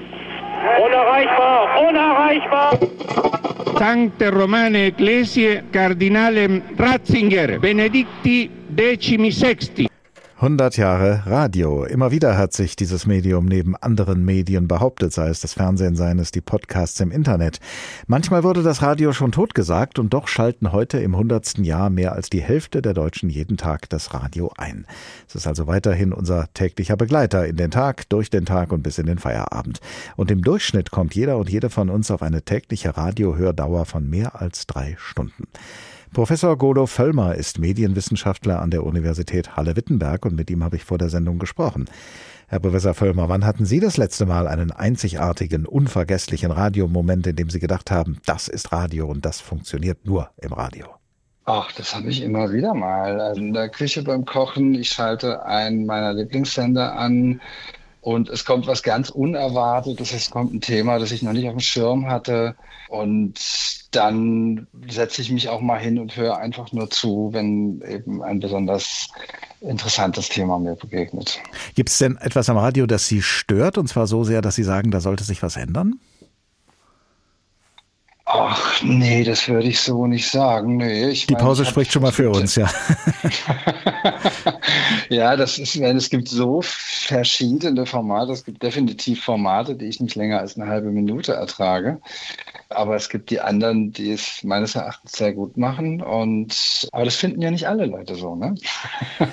Unerreichbar! 0.85 1.89
Unerreichbar! 1.89 2.79
Sancte 3.79 4.33
Romane 4.33 4.87
Ecclesiae 4.87 5.63
Cardinalem 5.73 6.63
Ratzinger 6.79 7.59
Benedicti 7.59 8.49
Decimi 8.69 9.31
Sexti 9.31 9.89
100 10.37 10.77
Jahre 10.77 11.23
Radio. 11.27 11.85
Immer 11.85 12.11
wieder 12.11 12.37
hat 12.37 12.53
sich 12.53 12.75
dieses 12.75 13.07
Medium 13.07 13.47
neben 13.47 13.77
anderen 13.77 14.25
Medien 14.25 14.67
behauptet, 14.67 15.13
sei 15.13 15.29
es 15.29 15.41
das 15.41 15.55
Fernsehen, 15.55 15.95
seien 15.95 16.19
es 16.19 16.33
die 16.33 16.41
Podcasts 16.41 16.99
im 16.99 17.13
Internet. 17.13 17.61
Manchmal 18.09 18.43
wurde 18.43 18.65
das 18.65 18.83
Radio 18.83 19.13
schon 19.13 19.31
totgesagt 19.31 20.01
und 20.01 20.13
doch 20.13 20.27
schalten 20.27 20.73
heute 20.73 20.99
im 20.99 21.15
100. 21.15 21.59
Jahr 21.59 21.89
mehr 21.89 22.15
als 22.15 22.31
die 22.31 22.43
Hälfte 22.43 22.83
der 22.83 22.95
Deutschen 22.95 23.31
jeden 23.31 23.57
Tag 23.57 23.89
das 23.91 24.13
Radio 24.13 24.53
ein. 24.57 24.87
Es 25.29 25.37
ist 25.37 25.47
also 25.47 25.69
weiterhin 25.69 26.13
unser 26.13 26.53
täglicher 26.53 26.97
Begleiter 26.97 27.47
in 27.47 27.57
den 27.57 27.71
Tag, 27.71 28.09
durch 28.09 28.29
den 28.29 28.45
Tag 28.45 28.73
und 28.73 28.83
bis 28.83 28.99
in 28.99 29.07
den 29.07 29.19
Feierabend. 29.19 29.79
Und 30.17 30.33
im 30.33 30.43
Durchschnitt 30.43 30.91
kommt 30.91 31.15
jeder 31.15 31.37
und 31.39 31.49
jede 31.49 31.71
von 31.71 31.89
uns 31.91 32.11
auf 32.11 32.23
eine 32.23 32.43
tägliche 32.43 32.97
Radiohördauer 32.97 33.85
von 33.85 34.11
mehr 34.11 34.41
als 34.41 34.67
drei 34.67 34.97
Stunden. 34.99 35.47
Professor 36.15 36.57
Godo 36.57 36.87
Völlmer 36.87 37.35
ist 37.35 37.59
Medienwissenschaftler 37.59 38.63
an 38.63 38.71
der 38.71 38.85
Universität 38.85 39.57
Halle-Wittenberg 39.57 40.25
und 40.25 40.37
mit 40.37 40.49
ihm 40.49 40.63
habe 40.63 40.77
ich 40.77 40.85
vor 40.85 40.97
der 40.97 41.09
Sendung 41.09 41.41
gesprochen. 41.41 41.87
Herr 42.47 42.61
Professor 42.61 42.95
Völlmer, 42.95 43.29
wann 43.29 43.45
hatten 43.45 43.65
Sie 43.65 43.81
das 43.81 43.97
letzte 43.97 44.25
Mal 44.25 44.47
einen 44.47 44.71
einzigartigen, 44.71 45.67
unvergesslichen 45.67 46.53
Radiomoment, 46.53 47.27
in 47.27 47.35
dem 47.35 47.51
Sie 47.51 47.59
gedacht 47.59 47.91
haben, 47.91 48.19
das 48.27 48.47
ist 48.47 48.71
Radio 48.71 49.09
und 49.09 49.25
das 49.25 49.41
funktioniert 49.41 50.07
nur 50.07 50.31
im 50.41 50.53
Radio? 50.53 50.87
Ach, 51.47 51.73
das 51.73 51.97
habe 51.97 52.11
ich 52.11 52.23
immer 52.23 52.53
wieder 52.53 52.75
mal. 52.75 53.37
In 53.37 53.53
der 53.53 53.69
Küche 53.69 54.05
beim 54.05 54.25
Kochen, 54.25 54.75
ich 54.77 54.91
schalte 54.91 55.45
einen 55.45 55.85
meiner 55.85 56.15
Lieblingssender 56.15 56.97
an 56.97 57.41
und 58.05 58.29
es 58.29 58.45
kommt 58.45 58.67
was 58.67 58.83
ganz 58.83 59.09
Unerwartetes. 59.09 60.13
Es 60.13 60.31
kommt 60.31 60.53
ein 60.53 60.61
Thema, 60.61 60.99
das 60.99 61.11
ich 61.11 61.23
noch 61.23 61.33
nicht 61.33 61.47
auf 61.47 61.55
dem 61.55 61.61
Schirm 61.61 62.07
hatte. 62.07 62.55
Und 62.91 63.41
dann 63.93 64.67
setze 64.89 65.23
ich 65.23 65.31
mich 65.31 65.49
auch 65.49 65.63
mal 65.63 65.81
hin 65.81 65.99
und 65.99 66.15
höre 66.15 66.37
einfach 66.37 66.71
nur 66.73 66.91
zu, 66.91 67.31
wenn 67.33 67.81
eben 67.89 68.23
ein 68.23 68.41
besonders 68.41 69.09
interessantes 69.63 70.29
Thema 70.29 70.59
mir 70.59 70.75
begegnet. 70.75 71.41
Gibt 71.77 71.89
es 71.89 71.97
denn 71.97 72.19
etwas 72.19 72.51
am 72.51 72.59
Radio, 72.59 72.85
das 72.85 73.09
Sie 73.09 73.23
stört? 73.23 73.79
Und 73.79 73.89
zwar 73.89 74.07
so 74.07 74.23
sehr, 74.23 74.43
dass 74.43 74.57
Sie 74.57 74.65
sagen, 74.65 74.91
da 74.91 75.01
sollte 75.01 75.25
sich 75.25 75.43
was 75.43 75.57
ändern? 75.57 75.95
Ach, 78.27 78.83
nee, 78.83 79.25
das 79.25 79.49
würde 79.49 79.69
ich 79.69 79.81
so 79.81 80.07
nicht 80.07 80.31
sagen. 80.31 80.77
Nee, 80.77 81.09
ich 81.09 81.27
Die 81.27 81.33
meine, 81.33 81.45
Pause 81.47 81.65
spricht 81.65 81.91
schon 81.93 82.03
mal 82.03 82.13
für 82.13 82.29
uns, 82.31 82.57
ja. 82.57 82.69
Ja, 85.09 85.37
das 85.37 85.59
ist, 85.59 85.77
es 85.77 86.11
gibt 86.11 86.29
so 86.29 86.61
verschiedene 86.63 87.87
Formate. 87.87 88.33
Es 88.33 88.45
gibt 88.45 88.63
definitiv 88.63 89.23
Formate, 89.23 89.75
die 89.75 89.87
ich 89.87 90.01
nicht 90.01 90.15
länger 90.15 90.41
als 90.41 90.57
eine 90.57 90.69
halbe 90.69 90.91
Minute 90.91 91.35
ertrage. 91.35 92.01
Aber 92.71 92.97
es 92.97 93.09
gibt 93.09 93.31
die 93.31 93.41
anderen, 93.41 93.93
die 93.93 94.13
es 94.13 94.43
meines 94.43 94.75
Erachtens 94.75 95.13
sehr 95.13 95.33
gut 95.33 95.57
machen. 95.57 96.01
Und 96.03 96.89
aber 96.93 97.05
das 97.05 97.17
finden 97.17 97.43
ja 97.43 97.51
nicht 97.51 97.69
alle 97.69 97.87
Leute 97.87 98.15
so, 98.15 98.35
ne? 98.35 98.55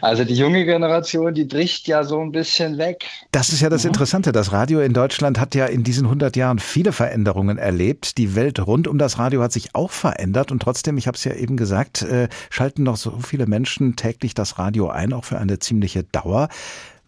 also 0.00 0.24
die 0.24 0.34
junge 0.34 0.64
Generation, 0.64 1.34
die 1.34 1.44
bricht 1.44 1.86
ja 1.88 2.04
so 2.04 2.20
ein 2.20 2.32
bisschen 2.32 2.78
weg. 2.78 3.04
Das 3.32 3.50
ist 3.50 3.60
ja 3.60 3.68
das 3.68 3.84
Interessante. 3.84 4.32
Das 4.32 4.52
Radio 4.52 4.80
in 4.80 4.92
Deutschland 4.94 5.38
hat 5.38 5.54
ja 5.54 5.66
in 5.66 5.84
diesen 5.84 6.04
100 6.04 6.36
Jahren 6.36 6.58
viele 6.58 6.92
Veränderungen 6.92 7.58
erlebt. 7.58 8.16
Die 8.16 8.34
Welt 8.34 8.64
rund 8.66 8.86
um 8.86 8.96
das 8.96 9.18
Radio 9.18 9.42
hat 9.42 9.52
sich 9.52 9.74
auch 9.74 9.90
verändert 9.90 10.52
und 10.52 10.62
trotzdem, 10.62 10.96
ich 10.96 11.06
habe 11.06 11.16
es 11.16 11.24
ja 11.24 11.34
eben 11.34 11.56
gesagt, 11.56 12.02
äh, 12.02 12.28
schalten 12.48 12.84
noch 12.84 12.96
so 12.96 13.18
viele 13.20 13.46
Menschen 13.46 13.96
täglich 13.96 14.34
das 14.34 14.58
Radio 14.58 14.67
ein, 14.88 15.12
auch 15.12 15.24
für 15.24 15.38
eine 15.38 15.58
ziemliche 15.58 16.04
Dauer. 16.04 16.48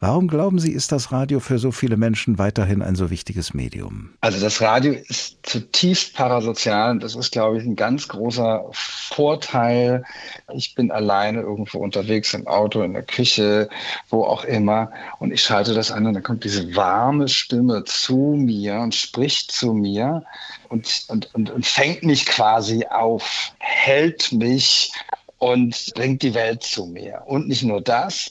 Warum 0.03 0.29
glauben 0.29 0.59
Sie, 0.59 0.73
ist 0.73 0.93
das 0.93 1.13
Radio 1.13 1.41
für 1.41 1.59
so 1.59 1.73
viele 1.73 1.99
Menschen 1.99 2.39
weiterhin 2.39 2.81
ein 2.81 2.95
so 2.95 3.11
wichtiges 3.11 3.53
Medium? 3.53 4.09
Also 4.23 4.41
das 4.41 4.63
Radio 4.63 4.95
ist 4.95 5.37
zutiefst 5.43 6.15
parasozial 6.15 6.93
und 6.93 7.03
das 7.03 7.15
ist, 7.15 7.33
glaube 7.33 7.59
ich, 7.59 7.65
ein 7.65 7.77
ganz 7.77 8.09
großer 8.09 8.65
Vorteil. 8.73 10.03
Ich 10.55 10.75
bin 10.75 10.91
alleine 10.91 11.43
irgendwo 11.43 11.81
unterwegs 11.81 12.33
im 12.33 12.47
Auto, 12.47 12.83
in 12.83 12.95
der 12.95 13.03
Küche, 13.03 13.69
wo 14.09 14.25
auch 14.25 14.45
immer 14.45 14.91
und 15.19 15.33
ich 15.33 15.43
schalte 15.43 15.75
das 15.75 15.91
an 15.91 16.07
und 16.07 16.15
dann 16.15 16.23
kommt 16.23 16.45
diese 16.45 16.75
warme 16.75 17.29
Stimme 17.29 17.85
zu 17.85 18.17
mir 18.39 18.81
und 18.81 18.95
spricht 18.95 19.53
zu 19.53 19.75
mir 19.75 20.25
und, 20.71 21.05
und, 21.09 21.35
und, 21.35 21.51
und 21.51 21.67
fängt 21.67 22.05
mich 22.05 22.25
quasi 22.25 22.87
auf, 22.87 23.53
hält 23.59 24.33
mich 24.33 24.93
und 25.41 25.93
bringt 25.97 26.23
die 26.23 26.35
Welt 26.35 26.63
zu 26.63 26.87
mir. 26.87 27.23
Und 27.27 27.49
nicht 27.49 27.65
nur 27.65 27.81
das, 27.81 28.31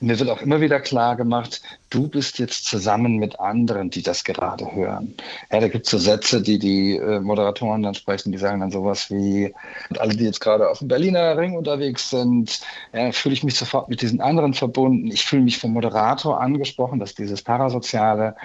mir 0.00 0.18
wird 0.18 0.30
auch 0.30 0.40
immer 0.40 0.60
wieder 0.60 0.80
klar 0.80 1.16
gemacht, 1.16 1.62
du 1.90 2.08
bist 2.08 2.38
jetzt 2.38 2.66
zusammen 2.66 3.16
mit 3.16 3.40
anderen, 3.40 3.90
die 3.90 4.02
das 4.02 4.24
gerade 4.24 4.74
hören. 4.74 5.14
Ja, 5.50 5.60
da 5.60 5.68
gibt 5.68 5.86
es 5.86 5.90
so 5.90 5.98
Sätze, 5.98 6.42
die 6.42 6.58
die 6.58 6.96
äh, 6.96 7.20
Moderatoren 7.20 7.82
dann 7.82 7.94
sprechen, 7.94 8.30
die 8.30 8.38
sagen 8.38 8.60
dann 8.60 8.70
sowas 8.70 9.10
wie, 9.10 9.54
alle, 9.98 10.14
die 10.14 10.24
jetzt 10.24 10.40
gerade 10.40 10.68
auf 10.68 10.78
dem 10.78 10.88
Berliner 10.88 11.36
Ring 11.36 11.56
unterwegs 11.56 12.10
sind, 12.10 12.60
ja, 12.92 13.12
fühle 13.12 13.34
ich 13.34 13.44
mich 13.44 13.54
sofort 13.54 13.88
mit 13.88 14.02
diesen 14.02 14.20
anderen 14.20 14.54
verbunden. 14.54 15.08
Ich 15.08 15.24
fühle 15.24 15.42
mich 15.42 15.58
vom 15.58 15.72
Moderator 15.72 16.40
angesprochen, 16.40 16.98
das 16.98 17.10
ist 17.10 17.18
dieses 17.18 17.42
Parasoziale. 17.42 18.36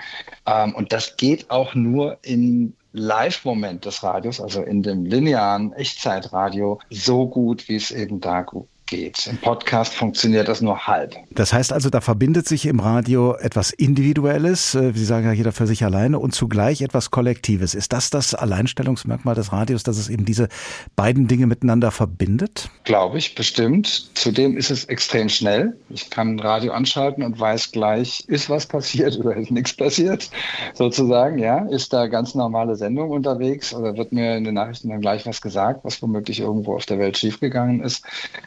Ähm, 0.46 0.76
und 0.76 0.94
das 0.94 1.18
geht 1.18 1.50
auch 1.52 1.76
nur 1.76 2.18
in 2.22 2.74
Live-Moment 2.92 3.86
des 3.86 4.04
Radios, 4.04 4.42
also 4.42 4.62
in 4.64 4.82
dem 4.84 5.06
linearen 5.06 5.74
Echtzeitradio, 5.74 6.80
so 6.90 7.28
gut, 7.28 7.70
wie 7.70 7.76
es 7.76 7.92
eben 7.92 8.20
da 8.20 8.42
gut 8.42 8.68
geht. 8.90 9.28
Im 9.28 9.38
Podcast 9.38 9.94
funktioniert 9.94 10.48
das 10.48 10.62
nur 10.62 10.88
halb. 10.88 11.16
Das 11.32 11.54
heißt 11.54 11.72
also, 11.72 11.90
da 11.90 12.02
verbindet 12.02 12.48
sich 12.48 12.66
im 12.66 12.80
Radio 12.80 13.36
etwas 13.36 13.72
Individuelles, 13.72 14.76
äh, 14.76 14.92
Sie 14.94 15.06
sagen 15.06 15.26
ja 15.26 15.32
jeder 15.32 15.52
für 15.52 15.68
sich 15.68 15.84
alleine, 15.84 16.20
und 16.20 16.34
zugleich 16.34 16.82
etwas 16.82 17.12
Kollektives. 17.12 17.76
Ist 17.76 17.94
das 17.94 18.10
das 18.10 18.34
Alleinstellungsmerkmal 18.34 19.36
des 19.36 19.52
Radios, 19.52 19.84
dass 19.84 19.98
es 19.98 20.10
eben 20.10 20.26
diese 20.26 20.50
beiden 20.96 21.28
Dinge 21.28 21.48
miteinander 21.48 21.92
verbindet? 21.92 22.70
Glaube 22.84 23.18
ich, 23.18 23.36
bestimmt. 23.36 24.10
Zudem 24.16 24.58
ist 24.58 24.72
es 24.72 24.86
extrem 24.86 25.30
schnell. 25.30 25.78
Ich 25.90 26.10
kann 26.10 26.40
Radio 26.40 26.74
anschalten 26.74 27.24
und 27.24 27.40
weiß 27.40 27.72
gleich, 27.72 28.24
ist 28.28 28.50
was 28.50 28.66
passiert 28.66 29.18
oder 29.20 29.36
ist 29.36 29.52
nichts 29.52 29.74
passiert, 29.74 30.30
sozusagen. 30.74 31.38
Ja, 31.38 31.66
ist 31.68 31.94
da 31.94 32.08
ganz 32.08 32.36
normale 32.36 32.76
Sendung 32.76 33.12
unterwegs 33.12 33.74
oder 33.74 33.96
wird 33.96 34.12
mir 34.12 34.36
in 34.36 34.44
den 34.44 34.56
Nachrichten 34.56 34.90
dann 34.90 35.02
gleich 35.02 35.26
was 35.26 35.42
gesagt, 35.42 35.82
was 35.84 36.02
womöglich 36.02 36.40
irgendwo 36.40 36.76
auf 36.76 36.86
der 36.86 37.00
Welt 37.00 37.18
schiefgegangen 37.18 37.82
ist. 37.82 38.04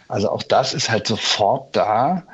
Also 0.09 0.32
auch 0.33 0.43
das 0.43 0.75
ist 0.75 0.91
halt 0.91 1.07
sofort 1.07 1.75
da. 1.77 2.25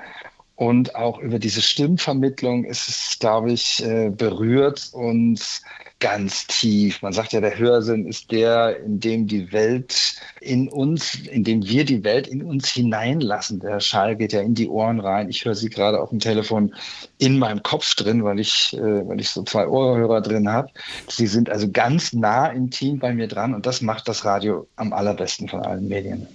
Und 0.58 0.96
auch 0.96 1.20
über 1.20 1.38
diese 1.38 1.62
Stimmvermittlung 1.62 2.64
ist 2.64 2.88
es, 2.88 3.18
glaube 3.20 3.52
ich, 3.52 3.80
äh, 3.84 4.10
berührt 4.10 4.90
uns 4.92 5.62
ganz 6.00 6.48
tief. 6.48 7.00
Man 7.00 7.12
sagt 7.12 7.32
ja, 7.32 7.40
der 7.40 7.58
Hörsinn 7.58 8.06
ist 8.06 8.32
der, 8.32 8.80
in 8.80 8.98
dem 8.98 9.28
die 9.28 9.52
Welt 9.52 10.16
in 10.40 10.68
uns, 10.68 11.14
in 11.14 11.44
dem 11.44 11.64
wir 11.64 11.84
die 11.84 12.02
Welt 12.02 12.26
in 12.26 12.42
uns 12.42 12.68
hineinlassen. 12.70 13.60
Der 13.60 13.78
Schall 13.78 14.16
geht 14.16 14.32
ja 14.32 14.40
in 14.40 14.54
die 14.54 14.68
Ohren 14.68 14.98
rein. 14.98 15.28
Ich 15.28 15.44
höre 15.44 15.54
sie 15.54 15.70
gerade 15.70 16.00
auf 16.00 16.10
dem 16.10 16.18
Telefon 16.18 16.74
in 17.18 17.38
meinem 17.38 17.62
Kopf 17.62 17.94
drin, 17.94 18.24
weil 18.24 18.40
ich, 18.40 18.76
äh, 18.76 19.08
weil 19.08 19.20
ich 19.20 19.30
so 19.30 19.44
zwei 19.44 19.68
Ohrhörer 19.68 20.20
drin 20.20 20.48
habe. 20.48 20.70
Sie 21.08 21.28
sind 21.28 21.50
also 21.50 21.70
ganz 21.70 22.12
nah 22.12 22.48
intim 22.48 22.98
bei 22.98 23.12
mir 23.12 23.28
dran 23.28 23.54
und 23.54 23.64
das 23.64 23.80
macht 23.80 24.08
das 24.08 24.24
Radio 24.24 24.66
am 24.74 24.92
allerbesten 24.92 25.48
von 25.48 25.60
allen 25.60 25.86
Medien. 25.86 26.26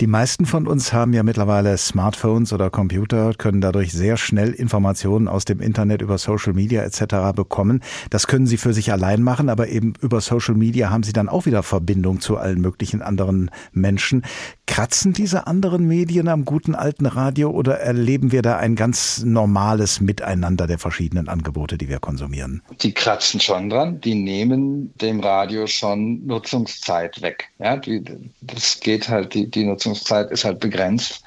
Die 0.00 0.06
meisten 0.06 0.46
von 0.46 0.66
uns 0.66 0.94
haben 0.94 1.12
ja 1.12 1.22
mittlerweile 1.22 1.76
Smartphones 1.76 2.54
oder 2.54 2.70
Computer, 2.70 3.34
können 3.34 3.60
dadurch 3.60 3.92
sehr 3.92 4.16
schnell 4.16 4.52
Informationen 4.52 5.28
aus 5.28 5.44
dem 5.44 5.60
Internet 5.60 6.00
über 6.00 6.16
Social 6.16 6.54
Media 6.54 6.82
etc. 6.84 7.36
bekommen. 7.36 7.82
Das 8.08 8.26
können 8.26 8.46
sie 8.46 8.56
für 8.56 8.72
sich 8.72 8.92
allein 8.92 9.22
machen, 9.22 9.50
aber 9.50 9.68
eben 9.68 9.92
über 10.00 10.22
Social 10.22 10.54
Media 10.54 10.88
haben 10.88 11.02
sie 11.02 11.12
dann 11.12 11.28
auch 11.28 11.44
wieder 11.44 11.62
Verbindung 11.62 12.20
zu 12.20 12.38
allen 12.38 12.62
möglichen 12.62 13.02
anderen 13.02 13.50
Menschen. 13.72 14.22
Kratzen 14.70 15.12
diese 15.12 15.48
anderen 15.48 15.88
Medien 15.88 16.28
am 16.28 16.44
guten 16.44 16.76
alten 16.76 17.06
Radio 17.06 17.50
oder 17.50 17.80
erleben 17.80 18.30
wir 18.30 18.40
da 18.40 18.56
ein 18.56 18.76
ganz 18.76 19.20
normales 19.24 20.00
Miteinander 20.00 20.68
der 20.68 20.78
verschiedenen 20.78 21.28
Angebote, 21.28 21.76
die 21.76 21.88
wir 21.88 21.98
konsumieren? 21.98 22.62
Die 22.80 22.94
kratzen 22.94 23.40
schon 23.40 23.68
dran, 23.68 24.00
die 24.00 24.14
nehmen 24.14 24.94
dem 25.00 25.18
Radio 25.18 25.66
schon 25.66 26.24
Nutzungszeit 26.24 27.20
weg. 27.20 27.48
Ja, 27.58 27.78
die, 27.78 28.04
das 28.42 28.78
geht 28.78 29.08
halt, 29.08 29.34
die, 29.34 29.50
die 29.50 29.64
Nutzungszeit 29.64 30.30
ist 30.30 30.44
halt 30.44 30.60
begrenzt. 30.60 31.24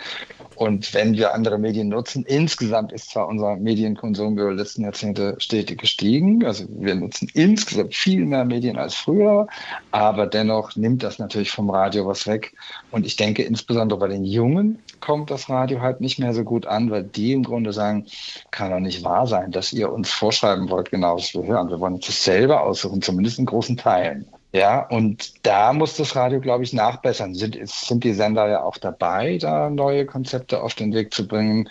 Und 0.63 0.93
wenn 0.93 1.11
wir 1.11 1.33
andere 1.33 1.57
Medien 1.57 1.89
nutzen, 1.89 2.23
insgesamt 2.25 2.93
ist 2.93 3.09
zwar 3.09 3.27
unser 3.27 3.57
Medienkonsum 3.57 4.37
über 4.39 4.51
die 4.51 4.55
letzten 4.55 4.83
Jahrzehnte 4.83 5.35
stetig 5.37 5.81
gestiegen. 5.81 6.45
Also 6.45 6.63
wir 6.69 6.95
nutzen 6.95 7.27
insgesamt 7.33 7.93
viel 7.93 8.25
mehr 8.25 8.45
Medien 8.45 8.77
als 8.77 8.95
früher, 8.95 9.47
aber 9.91 10.25
dennoch 10.25 10.77
nimmt 10.77 11.03
das 11.03 11.19
natürlich 11.19 11.51
vom 11.51 11.69
Radio 11.69 12.07
was 12.07 12.27
weg. 12.27 12.53
Und 12.91 13.05
ich 13.05 13.17
denke, 13.17 13.43
insbesondere 13.43 13.99
bei 13.99 14.07
den 14.07 14.23
Jungen 14.23 14.79
kommt 15.01 15.31
das 15.31 15.49
Radio 15.49 15.81
halt 15.81 15.99
nicht 15.99 16.17
mehr 16.17 16.33
so 16.33 16.45
gut 16.45 16.65
an, 16.65 16.89
weil 16.91 17.03
die 17.03 17.33
im 17.33 17.43
Grunde 17.43 17.73
sagen, 17.73 18.05
kann 18.49 18.71
doch 18.71 18.79
nicht 18.79 19.03
wahr 19.03 19.27
sein, 19.27 19.51
dass 19.51 19.73
ihr 19.73 19.91
uns 19.91 20.13
vorschreiben 20.13 20.69
wollt, 20.69 20.91
genau 20.91 21.17
was 21.17 21.33
wir 21.33 21.43
hören. 21.43 21.67
Wir 21.67 21.81
wollen 21.81 21.95
uns 21.95 22.05
das 22.05 22.23
selber 22.23 22.61
aussuchen, 22.63 23.01
zumindest 23.01 23.37
in 23.37 23.45
großen 23.45 23.75
Teilen. 23.75 24.27
Ja, 24.55 24.81
und 24.87 25.45
da 25.47 25.73
muss 25.73 25.97
das 25.97 26.15
Radio, 26.15 26.39
glaube 26.39 26.63
ich, 26.63 26.73
nachbessern. 26.73 27.33
Sind, 27.33 27.57
sind 27.67 28.03
die 28.03 28.13
Sender 28.13 28.47
ja 28.47 28.63
auch 28.63 28.77
dabei, 28.77 29.39
da 29.39 29.71
neue 29.71 30.05
Konzepte 30.05 30.61
auf 30.61 30.75
den 30.75 30.93
Weg 30.93 31.11
zu 31.11 31.27
bringen. 31.27 31.69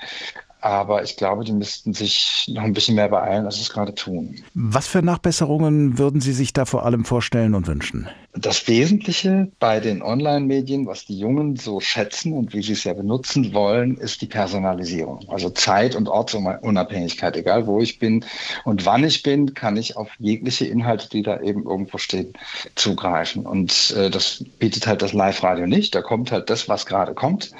Aber 0.63 1.03
ich 1.03 1.17
glaube, 1.17 1.43
die 1.43 1.53
müssten 1.53 1.93
sich 1.93 2.47
noch 2.49 2.63
ein 2.63 2.73
bisschen 2.73 2.95
mehr 2.95 3.09
beeilen, 3.09 3.47
als 3.47 3.57
sie 3.57 3.63
es 3.63 3.71
gerade 3.71 3.97
tun. 3.97 4.37
Was 4.55 4.87
für 4.87 5.03
Nachbesserungen 5.03 5.99
würden 5.99 6.21
Sie 6.21 6.33
sich 6.33 6.53
da 6.53 6.67
vor 6.67 6.87
allem 6.87 7.05
vorstellen 7.05 7.57
und 7.57 7.67
wünschen? 7.67 8.09
Das 8.35 8.69
Wesentliche 8.69 9.51
bei 9.59 9.81
den 9.81 10.03
Online-Medien, 10.03 10.87
was 10.87 11.05
die 11.05 11.19
Jungen 11.19 11.57
so 11.57 11.81
schätzen 11.81 12.33
und 12.33 12.55
wie 12.55 12.63
sie 12.63 12.75
es 12.75 12.85
ja 12.85 12.95
benutzen 12.95 13.53
wollen, 13.53 13.97
ist 13.97 14.23
die 14.23 14.27
Personalisierung. 14.27 15.29
Also 15.29 15.51
Zeit- 15.51 15.97
und 15.97 16.09
Ortsunabhängigkeit. 16.09 17.37
Egal 17.37 17.67
wo 17.67 17.81
ich 17.81 17.99
bin 17.99 18.25
und 18.65 18.87
wann 18.87 19.03
ich 19.03 19.25
bin, 19.25 19.55
kann 19.55 19.77
ich 19.77 19.97
auf 19.97 20.11
jegliche 20.21 20.67
Inhalte, 20.67 21.09
die 21.09 21.23
da 21.23 21.41
eben 21.41 21.65
irgendwo 21.65 21.99
stehen, 21.99 22.35
zugreifen. 22.77 23.47
Und 23.47 23.95
äh, 23.99 24.11
das 24.11 24.45
bietet 24.61 24.87
halt 24.87 25.03
das 25.03 25.13
Live-Radio 25.13 25.67
nicht. 25.67 25.93
Da 25.97 26.03
kommt 26.03 26.31
halt 26.31 26.51
das, 26.51 26.69
was 26.69 26.87
gerade 26.87 27.15
kommt. 27.15 27.51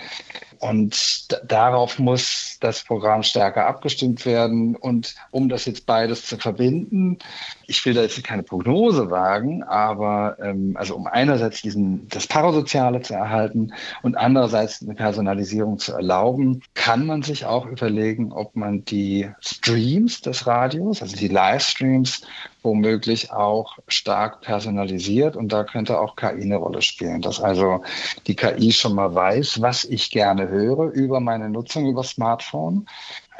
Und 0.63 1.27
darauf 1.45 1.99
muss 1.99 2.52
das 2.63 2.85
Programm 2.85 3.23
stärker 3.23 3.67
abgestimmt 3.67 4.25
werden. 4.27 4.77
Und 4.77 5.15
um 5.31 5.49
das 5.49 5.65
jetzt 5.65 5.87
beides 5.87 6.27
zu 6.27 6.37
verbinden, 6.37 7.19
ich 7.67 7.85
will 7.87 7.95
da 7.95 8.03
jetzt 8.03 8.23
keine 8.23 8.43
Prognose 8.43 9.11
wagen, 9.11 9.63
aber 9.63 10.37
ähm, 10.43 10.77
also 10.79 10.95
um 10.95 11.07
einerseits 11.07 11.63
diesen, 11.63 12.07
das 12.09 12.27
Parasoziale 12.27 13.01
zu 13.01 13.15
erhalten 13.15 13.73
und 14.03 14.17
andererseits 14.17 14.83
eine 14.83 14.95
Personalisierung 14.95 15.79
zu 15.79 15.93
erlauben, 15.93 16.63
kann 16.75 17.07
man 17.07 17.23
sich 17.23 17.47
auch 17.47 17.67
überlegen, 17.67 18.33
ob 18.33 18.57
man 18.57 18.85
die 18.85 19.31
Streams 19.41 20.21
des 20.21 20.47
Radios, 20.47 21.03
also 21.03 21.17
die 21.17 21.29
Livestreams, 21.29 22.23
womöglich 22.63 23.33
auch 23.33 23.79
stark 23.89 24.41
personalisiert 24.41 25.37
und 25.37 25.53
da 25.53 25.65
könnte 25.65 25.99
auch 25.99 26.17
KI 26.17 26.43
eine 26.43 26.57
Rolle 26.57 26.83
spielen, 26.83 27.21
dass 27.21 27.41
also 27.41 27.83
die 28.27 28.37
KI 28.37 28.73
schon 28.73 28.95
mal 28.95 29.15
weiß, 29.15 29.61
was 29.61 29.85
ich 29.85 30.11
gerne 30.11 30.49
höre 30.49 30.93
über 30.93 31.21
meine 31.21 31.51
Nutzung 31.51 31.87
über 31.87 32.05
Smartphone 32.05 32.52
anschauen 32.53 32.85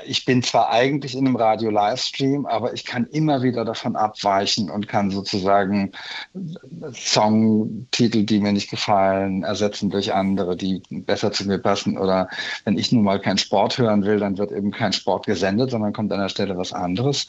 ich 0.07 0.25
bin 0.25 0.43
zwar 0.43 0.71
eigentlich 0.71 1.15
in 1.15 1.27
einem 1.27 1.37
Radio-Livestream, 1.37 2.47
aber 2.47 2.73
ich 2.75 2.85
kann 2.85 3.07
immer 3.07 3.43
wieder 3.43 3.65
davon 3.65 3.97
abweichen 3.97 4.71
und 4.71 4.89
kann 4.89 5.11
sozusagen 5.11 5.93
Songtitel, 6.95 8.25
die 8.25 8.41
mir 8.41 8.53
nicht 8.53 8.71
gefallen, 8.71 9.43
ersetzen 9.43 9.91
durch 9.91 10.13
andere, 10.13 10.57
die 10.57 10.83
besser 10.91 11.33
zu 11.33 11.47
mir 11.47 11.59
passen. 11.59 11.99
Oder 11.99 12.29
wenn 12.65 12.79
ich 12.79 12.93
nun 12.93 13.05
mal 13.05 13.21
keinen 13.21 13.39
Sport 13.39 13.79
hören 13.79 14.05
will, 14.05 14.19
dann 14.19 14.39
wird 14.39 14.53
eben 14.53 14.71
kein 14.71 14.93
Sport 14.93 15.27
gesendet, 15.27 15.71
sondern 15.71 15.93
kommt 15.93 16.13
an 16.13 16.21
der 16.21 16.29
Stelle 16.29 16.57
was 16.57 16.73
anderes. 16.73 17.27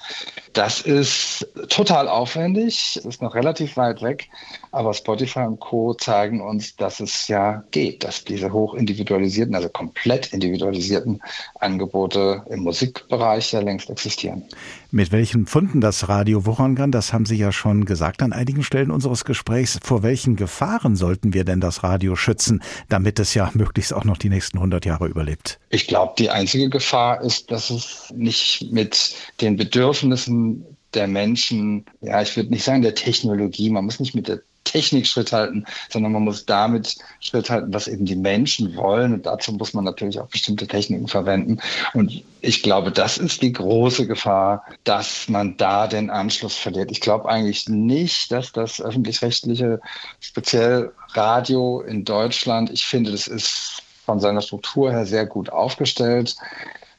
Das 0.54 0.82
ist 0.82 1.48
total 1.70 2.08
aufwendig, 2.08 3.00
ist 3.04 3.22
noch 3.22 3.36
relativ 3.36 3.78
weit 3.78 4.02
weg, 4.02 4.30
aber 4.72 4.94
Spotify 4.94 5.42
und 5.42 5.60
Co. 5.60 5.94
zeigen 5.94 6.42
uns, 6.42 6.76
dass 6.76 7.00
es 7.00 7.28
ja 7.28 7.64
geht, 7.72 8.04
dass 8.04 8.24
diese 8.24 8.52
hochindividualisierten, 8.52 9.56
also 9.56 9.70
komplett 9.70 10.34
individualisierten 10.34 11.22
Angebote 11.60 12.44
im 12.50 12.63
Musikbereich 12.64 13.52
ja 13.52 13.60
längst 13.62 13.90
existieren. 13.90 14.44
Mit 14.92 15.12
welchen 15.12 15.46
Pfunden 15.46 15.82
das 15.82 16.08
Radio 16.10 16.46
wuchern 16.46 16.76
kann, 16.76 16.92
das 16.92 17.14
haben 17.14 17.26
Sie 17.26 17.36
ja 17.36 17.52
schon 17.52 17.86
gesagt 17.86 18.22
an 18.22 18.34
einigen 18.34 18.64
Stellen 18.64 18.92
unseres 18.92 19.26
Gesprächs. 19.26 19.80
Vor 19.84 20.04
welchen 20.04 20.36
Gefahren 20.36 20.96
sollten 20.96 21.34
wir 21.34 21.44
denn 21.44 21.60
das 21.60 21.84
Radio 21.84 22.16
schützen, 22.16 22.64
damit 22.90 23.20
es 23.20 23.34
ja 23.34 23.52
möglichst 23.54 23.94
auch 23.94 24.06
noch 24.06 24.18
die 24.18 24.30
nächsten 24.30 24.58
100 24.58 24.86
Jahre 24.86 25.08
überlebt? 25.08 25.60
Ich 25.70 25.88
glaube, 25.88 26.14
die 26.18 26.30
einzige 26.30 26.70
Gefahr 26.70 27.22
ist, 27.22 27.52
dass 27.52 27.70
es 27.70 28.12
nicht 28.16 28.68
mit 28.72 29.16
den 29.42 29.56
Bedürfnissen 29.56 30.66
der 30.94 31.08
Menschen, 31.08 31.86
ja, 32.02 32.22
ich 32.22 32.36
würde 32.36 32.50
nicht 32.50 32.64
sagen 32.64 32.82
der 32.82 32.96
Technologie, 32.96 33.70
man 33.70 33.86
muss 33.86 34.00
nicht 34.00 34.16
mit 34.16 34.28
der 34.28 34.42
Technik 34.64 35.08
Schritt 35.08 35.32
halten, 35.32 35.66
sondern 35.90 36.12
man 36.12 36.24
muss 36.24 36.46
damit 36.46 36.98
Schritt 37.20 37.50
halten, 37.50 37.74
was 37.74 37.88
eben 37.88 38.06
die 38.06 38.16
Menschen 38.16 38.76
wollen. 38.76 39.14
Und 39.14 39.26
dazu 39.26 39.52
muss 39.54 39.74
man 39.74 39.84
natürlich 39.84 40.20
auch 40.20 40.28
bestimmte 40.28 40.68
Techniken 40.68 41.08
verwenden. 41.08 41.60
Und 41.94 42.24
ich 42.42 42.64
glaube, 42.64 42.92
das 42.92 43.18
ist 43.18 43.42
die 43.42 43.54
große 43.54 44.08
Gefahr, 44.08 44.66
dass 44.84 45.30
man 45.30 45.58
da 45.58 45.88
den 45.88 46.10
Anschluss 46.10 46.56
verliert. 46.56 46.92
Ich 46.92 47.02
glaube 47.02 47.30
eigentlich 47.30 47.68
nicht, 47.70 48.32
dass 48.32 48.52
das 48.52 48.82
öffentlich-rechtliche, 48.82 49.80
speziell 50.20 50.92
Radio 51.10 51.82
in 51.82 52.06
Deutschland, 52.06 52.70
ich 52.72 52.86
finde, 52.86 53.12
das 53.12 53.28
ist 53.28 53.82
von 54.06 54.20
seiner 54.20 54.42
Struktur 54.42 54.92
her 54.92 55.06
sehr 55.06 55.26
gut 55.26 55.50
aufgestellt. 55.50 56.36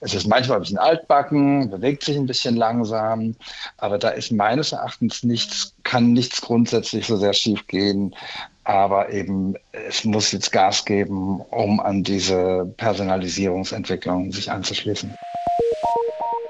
Es 0.01 0.15
ist 0.15 0.27
manchmal 0.27 0.59
ein 0.59 0.63
bisschen 0.63 0.79
altbacken, 0.79 1.71
bewegt 1.71 2.05
sich 2.05 2.17
ein 2.17 2.27
bisschen 2.27 2.57
langsam, 2.57 3.37
aber 3.79 3.99
da 3.99 4.11
ist 4.11 4.33
meines 4.33 4.73
Erachtens 4.73 5.23
nichts, 5.23 5.75
kann 5.83 6.13
nichts 6.13 6.41
grundsätzlich 6.41 7.07
so 7.07 7.17
sehr 7.17 7.33
schief 7.33 7.67
gehen. 7.67 8.15
Aber 8.65 9.13
eben, 9.13 9.55
es 9.73 10.05
muss 10.05 10.33
jetzt 10.33 10.51
Gas 10.51 10.85
geben, 10.85 11.41
um 11.51 11.81
an 11.81 12.03
diese 12.03 12.73
Personalisierungsentwicklung 12.79 14.33
sich 14.33 14.51
anzuschließen. 14.51 15.15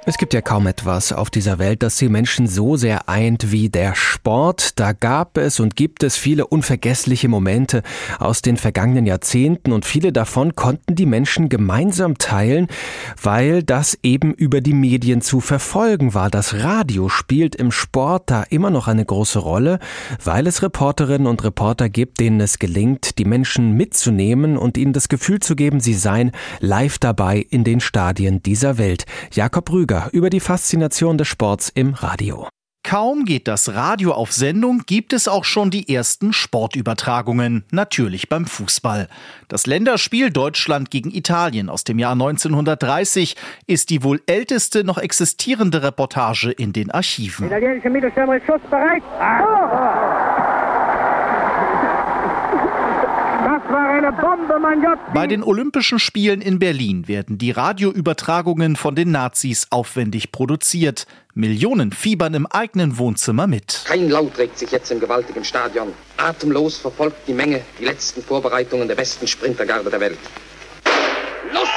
Es 0.07 0.19
gibt 0.19 0.35
ja 0.35 0.43
kaum 0.43 0.67
etwas 0.67 1.15
auf 1.15 1.31
dieser 1.31 1.59
Welt, 1.59 1.83
das 1.83 1.97
die 1.97 2.11
Menschen 2.11 2.47
so 2.47 2.77
sehr 2.77 3.09
eint 3.09 3.53
wie 3.53 3.71
der 3.71 3.95
Sport. 3.95 4.79
Da 4.79 4.93
gab 4.93 5.39
es 5.39 5.61
und 5.61 5.77
gibt 5.77 6.03
es 6.03 6.15
viele 6.15 6.47
unvergessliche 6.47 7.27
Momente 7.29 7.83
aus 8.19 8.43
den 8.43 8.59
vergangenen 8.59 9.07
Jahrzehnten 9.07 9.73
und 9.73 9.87
viele 9.87 10.13
davon 10.13 10.55
konnten 10.55 10.95
die 10.95 11.07
Menschen 11.07 11.49
gemeinsam 11.49 12.19
teilen, 12.19 12.67
weil 13.23 13.63
das 13.63 13.99
eben 14.03 14.35
über 14.35 14.61
die 14.61 14.75
Medien 14.75 15.23
zu 15.23 15.41
verfolgen 15.41 16.13
war. 16.13 16.29
Das 16.29 16.53
Radio 16.63 17.09
spielt 17.09 17.57
im 17.57 17.73
Sport 17.73 18.25
da 18.27 18.43
immer 18.43 18.69
noch 18.69 18.89
eine 18.89 19.07
große 19.07 19.39
Rolle, 19.39 19.79
weil 20.23 20.47
es 20.47 20.63
Reporterinnen 20.63 21.27
und 21.27 21.43
Reporter 21.45 21.89
gibt, 21.89 22.21
denen 22.21 22.43
es 22.43 22.59
gelingt, 22.59 23.17
die 23.17 23.25
Menschen 23.25 23.73
mitzunehmen 23.73 24.59
und 24.59 24.77
ihnen 24.77 24.93
das 24.93 25.09
Gefühl 25.09 25.41
zu 25.41 25.57
geben, 25.57 25.81
sie 25.81 25.95
seien 25.95 26.33
live 26.61 26.99
dabei 26.99 27.39
in 27.39 27.65
den 27.65 27.81
Stadien 27.81 28.43
dieser 28.43 28.77
Welt. 28.77 29.07
Jakob 29.33 29.73
Rüger 29.73 29.94
Krüger 29.95 30.09
über 30.13 30.31
die 30.31 30.41
Faszination 30.41 31.19
des 31.19 31.29
Sports 31.29 31.71
im 31.75 31.95
Radio. 31.95 32.49
Kaum 32.87 33.25
geht 33.25 33.49
das 33.49 33.75
Radio 33.75 34.13
auf 34.13 34.31
Sendung, 34.31 34.83
gibt 34.87 35.15
es 35.15 35.27
auch 35.27 35.45
schon 35.45 35.71
die 35.71 35.95
ersten 35.95 36.35
Sportübertragungen, 36.35 37.65
natürlich 37.71 38.29
beim 38.29 38.45
Fußball. 38.45 39.09
Das 39.49 39.67
Länderspiel 39.67 40.31
Deutschland 40.31 40.91
gegen 40.91 41.11
Italien 41.11 41.71
aus 41.71 41.85
dem 41.85 41.99
Jahr 41.99 42.13
1930 42.13 43.37
ist 43.67 43.89
die 43.89 44.03
wohl 44.03 44.21
älteste 44.27 44.85
noch 44.85 44.99
existierende 44.99 45.83
Reportage 45.83 46.51
in 46.51 46.75
den 46.75 46.91
Archiven. 46.91 47.47
Italienische 47.47 47.89
Mittelstürmer 47.89 48.37
ist 48.37 48.47
schussbereit. 48.47 49.03
Ah. 49.19 50.54
War 53.71 53.89
eine 53.89 54.13
Bombe, 54.13 54.59
mein 54.61 54.83
Gott. 54.83 54.99
Bei 55.13 55.27
den 55.27 55.43
Olympischen 55.43 55.99
Spielen 55.99 56.41
in 56.41 56.59
Berlin 56.59 57.09
werden 57.09 57.39
die 57.39 57.51
Radioübertragungen 57.51 58.77
von 58.77 58.95
den 58.95 59.11
Nazis 59.11 59.67
aufwendig 59.71 60.33
produziert. 60.33 61.07
Millionen 61.35 61.93
fiebern 61.93 62.35
im 62.35 62.47
eigenen 62.47 62.99
Wohnzimmer 62.99 63.47
mit. 63.47 63.85
Kein 63.87 64.09
Laut 64.09 64.39
regt 64.39 64.59
sich 64.59 64.71
jetzt 64.71 64.91
im 64.91 65.01
gewaltigen 65.01 65.45
Stadion. 65.45 65.93
Atemlos 66.17 66.79
verfolgt 66.79 67.27
die 67.27 67.35
Menge 67.35 67.63
die 67.79 67.85
letzten 67.85 68.23
Vorbereitungen 68.23 68.89
der 68.89 68.95
besten 68.95 69.27
Sprintergarde 69.27 69.91
der 69.91 70.01
Welt. 70.01 70.19
Los! 71.53 71.69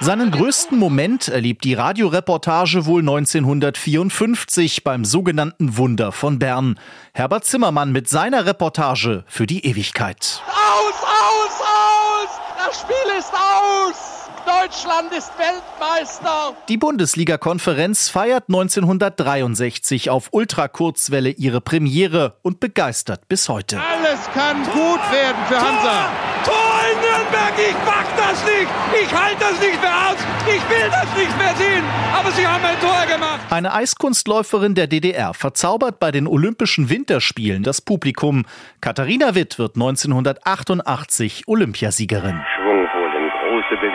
Seinen 0.00 0.30
größten 0.30 0.78
Moment 0.78 1.28
erlebt 1.28 1.64
die 1.64 1.74
Radioreportage 1.74 2.86
wohl 2.86 3.00
1954 3.00 4.84
beim 4.84 5.04
sogenannten 5.04 5.76
Wunder 5.76 6.12
von 6.12 6.38
Bern. 6.38 6.78
Herbert 7.12 7.44
Zimmermann 7.44 7.92
mit 7.92 8.08
seiner 8.08 8.46
Reportage 8.46 9.24
für 9.26 9.46
die 9.46 9.64
Ewigkeit. 9.64 10.42
Aus, 10.46 11.02
aus, 11.02 11.60
aus! 11.60 12.55
Das 12.66 12.80
Spiel 12.80 13.16
ist 13.16 13.32
aus! 13.32 14.16
Deutschland 14.46 15.12
ist 15.12 15.32
Weltmeister. 15.38 16.54
Die 16.68 16.76
Bundesliga-Konferenz 16.76 18.08
feiert 18.08 18.44
1963 18.48 20.08
auf 20.10 20.28
Ultrakurzwelle 20.30 21.30
ihre 21.30 21.60
Premiere 21.60 22.36
und 22.42 22.60
begeistert 22.60 23.26
bis 23.28 23.48
heute. 23.48 23.80
Alles 23.80 24.20
kann 24.32 24.62
gut 24.62 25.00
werden 25.12 25.42
für 25.48 25.60
Hansa. 25.60 26.10
Tor, 26.44 26.54
Tor 26.54 26.80
in 26.92 27.00
Nürnberg, 27.00 27.54
ich 27.58 27.74
mag 27.84 28.06
das 28.16 28.44
nicht. 28.44 28.68
Ich 29.02 29.12
halte 29.12 29.40
das 29.40 29.60
nicht 29.60 29.80
mehr 29.80 30.10
aus. 30.10 30.16
Ich 30.46 30.70
will 30.70 30.90
das 30.90 31.16
nicht 31.16 31.38
mehr 31.38 31.56
sehen. 31.56 31.84
Aber 32.14 32.30
sie 32.30 32.46
haben 32.46 32.64
ein 32.64 32.80
Tor 32.80 33.06
gemacht. 33.12 33.40
Eine 33.50 33.74
Eiskunstläuferin 33.74 34.76
der 34.76 34.86
DDR 34.86 35.34
verzaubert 35.34 35.98
bei 35.98 36.12
den 36.12 36.28
Olympischen 36.28 36.88
Winterspielen 36.88 37.64
das 37.64 37.80
Publikum. 37.80 38.44
Katharina 38.80 39.34
Witt 39.34 39.58
wird 39.58 39.74
1988 39.74 41.48
Olympiasiegerin. 41.48 42.40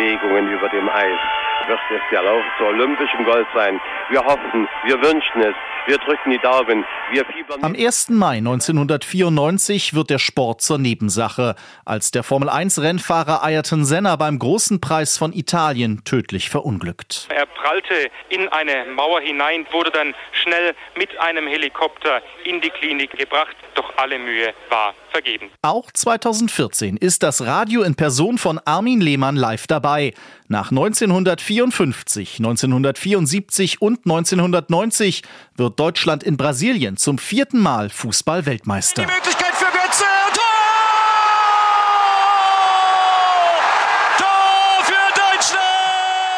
Bewegungen 0.02 0.52
über 0.52 0.68
dem 0.70 0.90
Eis. 0.90 1.20
Wird 1.68 1.80
es 1.92 2.02
der 2.12 2.24
Lauf 2.24 2.44
zu 2.58 2.66
olympischem 2.66 3.24
Gold 3.24 3.46
sein? 3.54 3.80
Wir 4.10 4.24
hoffen, 4.26 4.68
wir 4.86 5.00
wünschen 5.00 5.42
es, 5.42 5.54
wir 5.86 5.98
drücken 6.00 6.32
die 6.32 6.40
Daumen, 6.40 6.84
wir 7.12 7.24
fiebern. 7.26 7.64
Am 7.64 7.76
1. 7.76 8.10
Mai 8.10 8.38
1994 8.38 9.94
wird 9.94 10.10
der 10.10 10.18
Sport 10.18 10.62
zur 10.62 10.80
Nebensache, 10.80 11.56
als 11.86 12.10
der 12.10 12.24
Formel-1-Rennfahrer 12.24 13.44
Ayrton 13.44 13.86
Senna 13.86 14.16
beim 14.16 14.40
großen 14.40 14.82
Preis 14.82 15.20
von 15.20 15.34
Italien 15.34 16.04
tödlich 16.04 16.50
verunglückt. 16.50 17.28
Er 17.30 17.46
prallte 17.46 18.10
in 18.30 18.48
eine 18.50 18.86
Mauer 18.96 19.22
hinein, 19.22 19.68
wurde 19.72 19.92
dann 19.92 20.16
schnell 20.32 20.74
mit 20.98 21.16
einem 21.20 21.46
Helikopter 21.46 22.24
in 22.44 22.60
die 22.62 22.72
Klinik 22.72 23.12
gebracht, 23.12 23.56
doch 23.92 23.98
alle 24.02 24.20
Mühe 24.20 24.54
war 24.70 24.94
vergeben. 25.12 25.50
Auch 25.62 25.92
2014 25.92 26.98
ist 26.98 27.24
das 27.24 27.42
Radio 27.42 27.82
in 27.84 27.96
Person 27.96 28.38
von 28.38 28.60
Armin 28.66 29.02
Lehmann 29.02 29.36
live 29.36 29.68
dabei. 29.68 30.14
Nach 30.48 30.72
1954, 30.72 32.40
1974 32.40 33.82
und 33.82 34.00
1990 34.06 35.24
wird 35.56 35.80
Deutschland 35.80 36.24
in 36.24 36.38
Brasilien 36.38 36.98
zum 36.98 37.18
vierten 37.18 37.60
Mal 37.60 37.90
Fußball-Weltmeister. 37.90 39.04
Die 39.04 39.12
Möglichkeit 39.12 39.54
für 39.56 39.81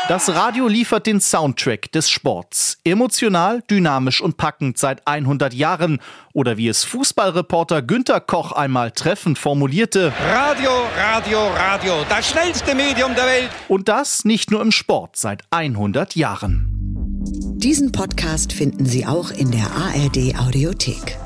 Das 0.09 0.27
Radio 0.27 0.67
liefert 0.67 1.07
den 1.07 1.21
Soundtrack 1.21 1.89
des 1.93 2.09
Sports. 2.09 2.77
Emotional, 2.83 3.63
dynamisch 3.69 4.19
und 4.19 4.35
packend 4.35 4.77
seit 4.77 5.07
100 5.07 5.53
Jahren. 5.53 6.01
Oder 6.33 6.57
wie 6.57 6.67
es 6.67 6.83
Fußballreporter 6.83 7.81
Günter 7.81 8.19
Koch 8.19 8.51
einmal 8.51 8.91
treffend 8.91 9.39
formulierte. 9.39 10.11
Radio, 10.29 10.71
Radio, 10.97 11.47
Radio. 11.55 11.93
Das 12.09 12.29
schnellste 12.29 12.75
Medium 12.75 13.15
der 13.15 13.25
Welt. 13.25 13.49
Und 13.69 13.87
das 13.87 14.25
nicht 14.25 14.51
nur 14.51 14.61
im 14.61 14.73
Sport 14.73 15.15
seit 15.15 15.43
100 15.51 16.17
Jahren. 16.17 16.67
Diesen 17.55 17.93
Podcast 17.93 18.51
finden 18.51 18.85
Sie 18.85 19.05
auch 19.05 19.31
in 19.31 19.51
der 19.51 19.71
ARD 19.71 20.37
Audiothek. 20.37 21.17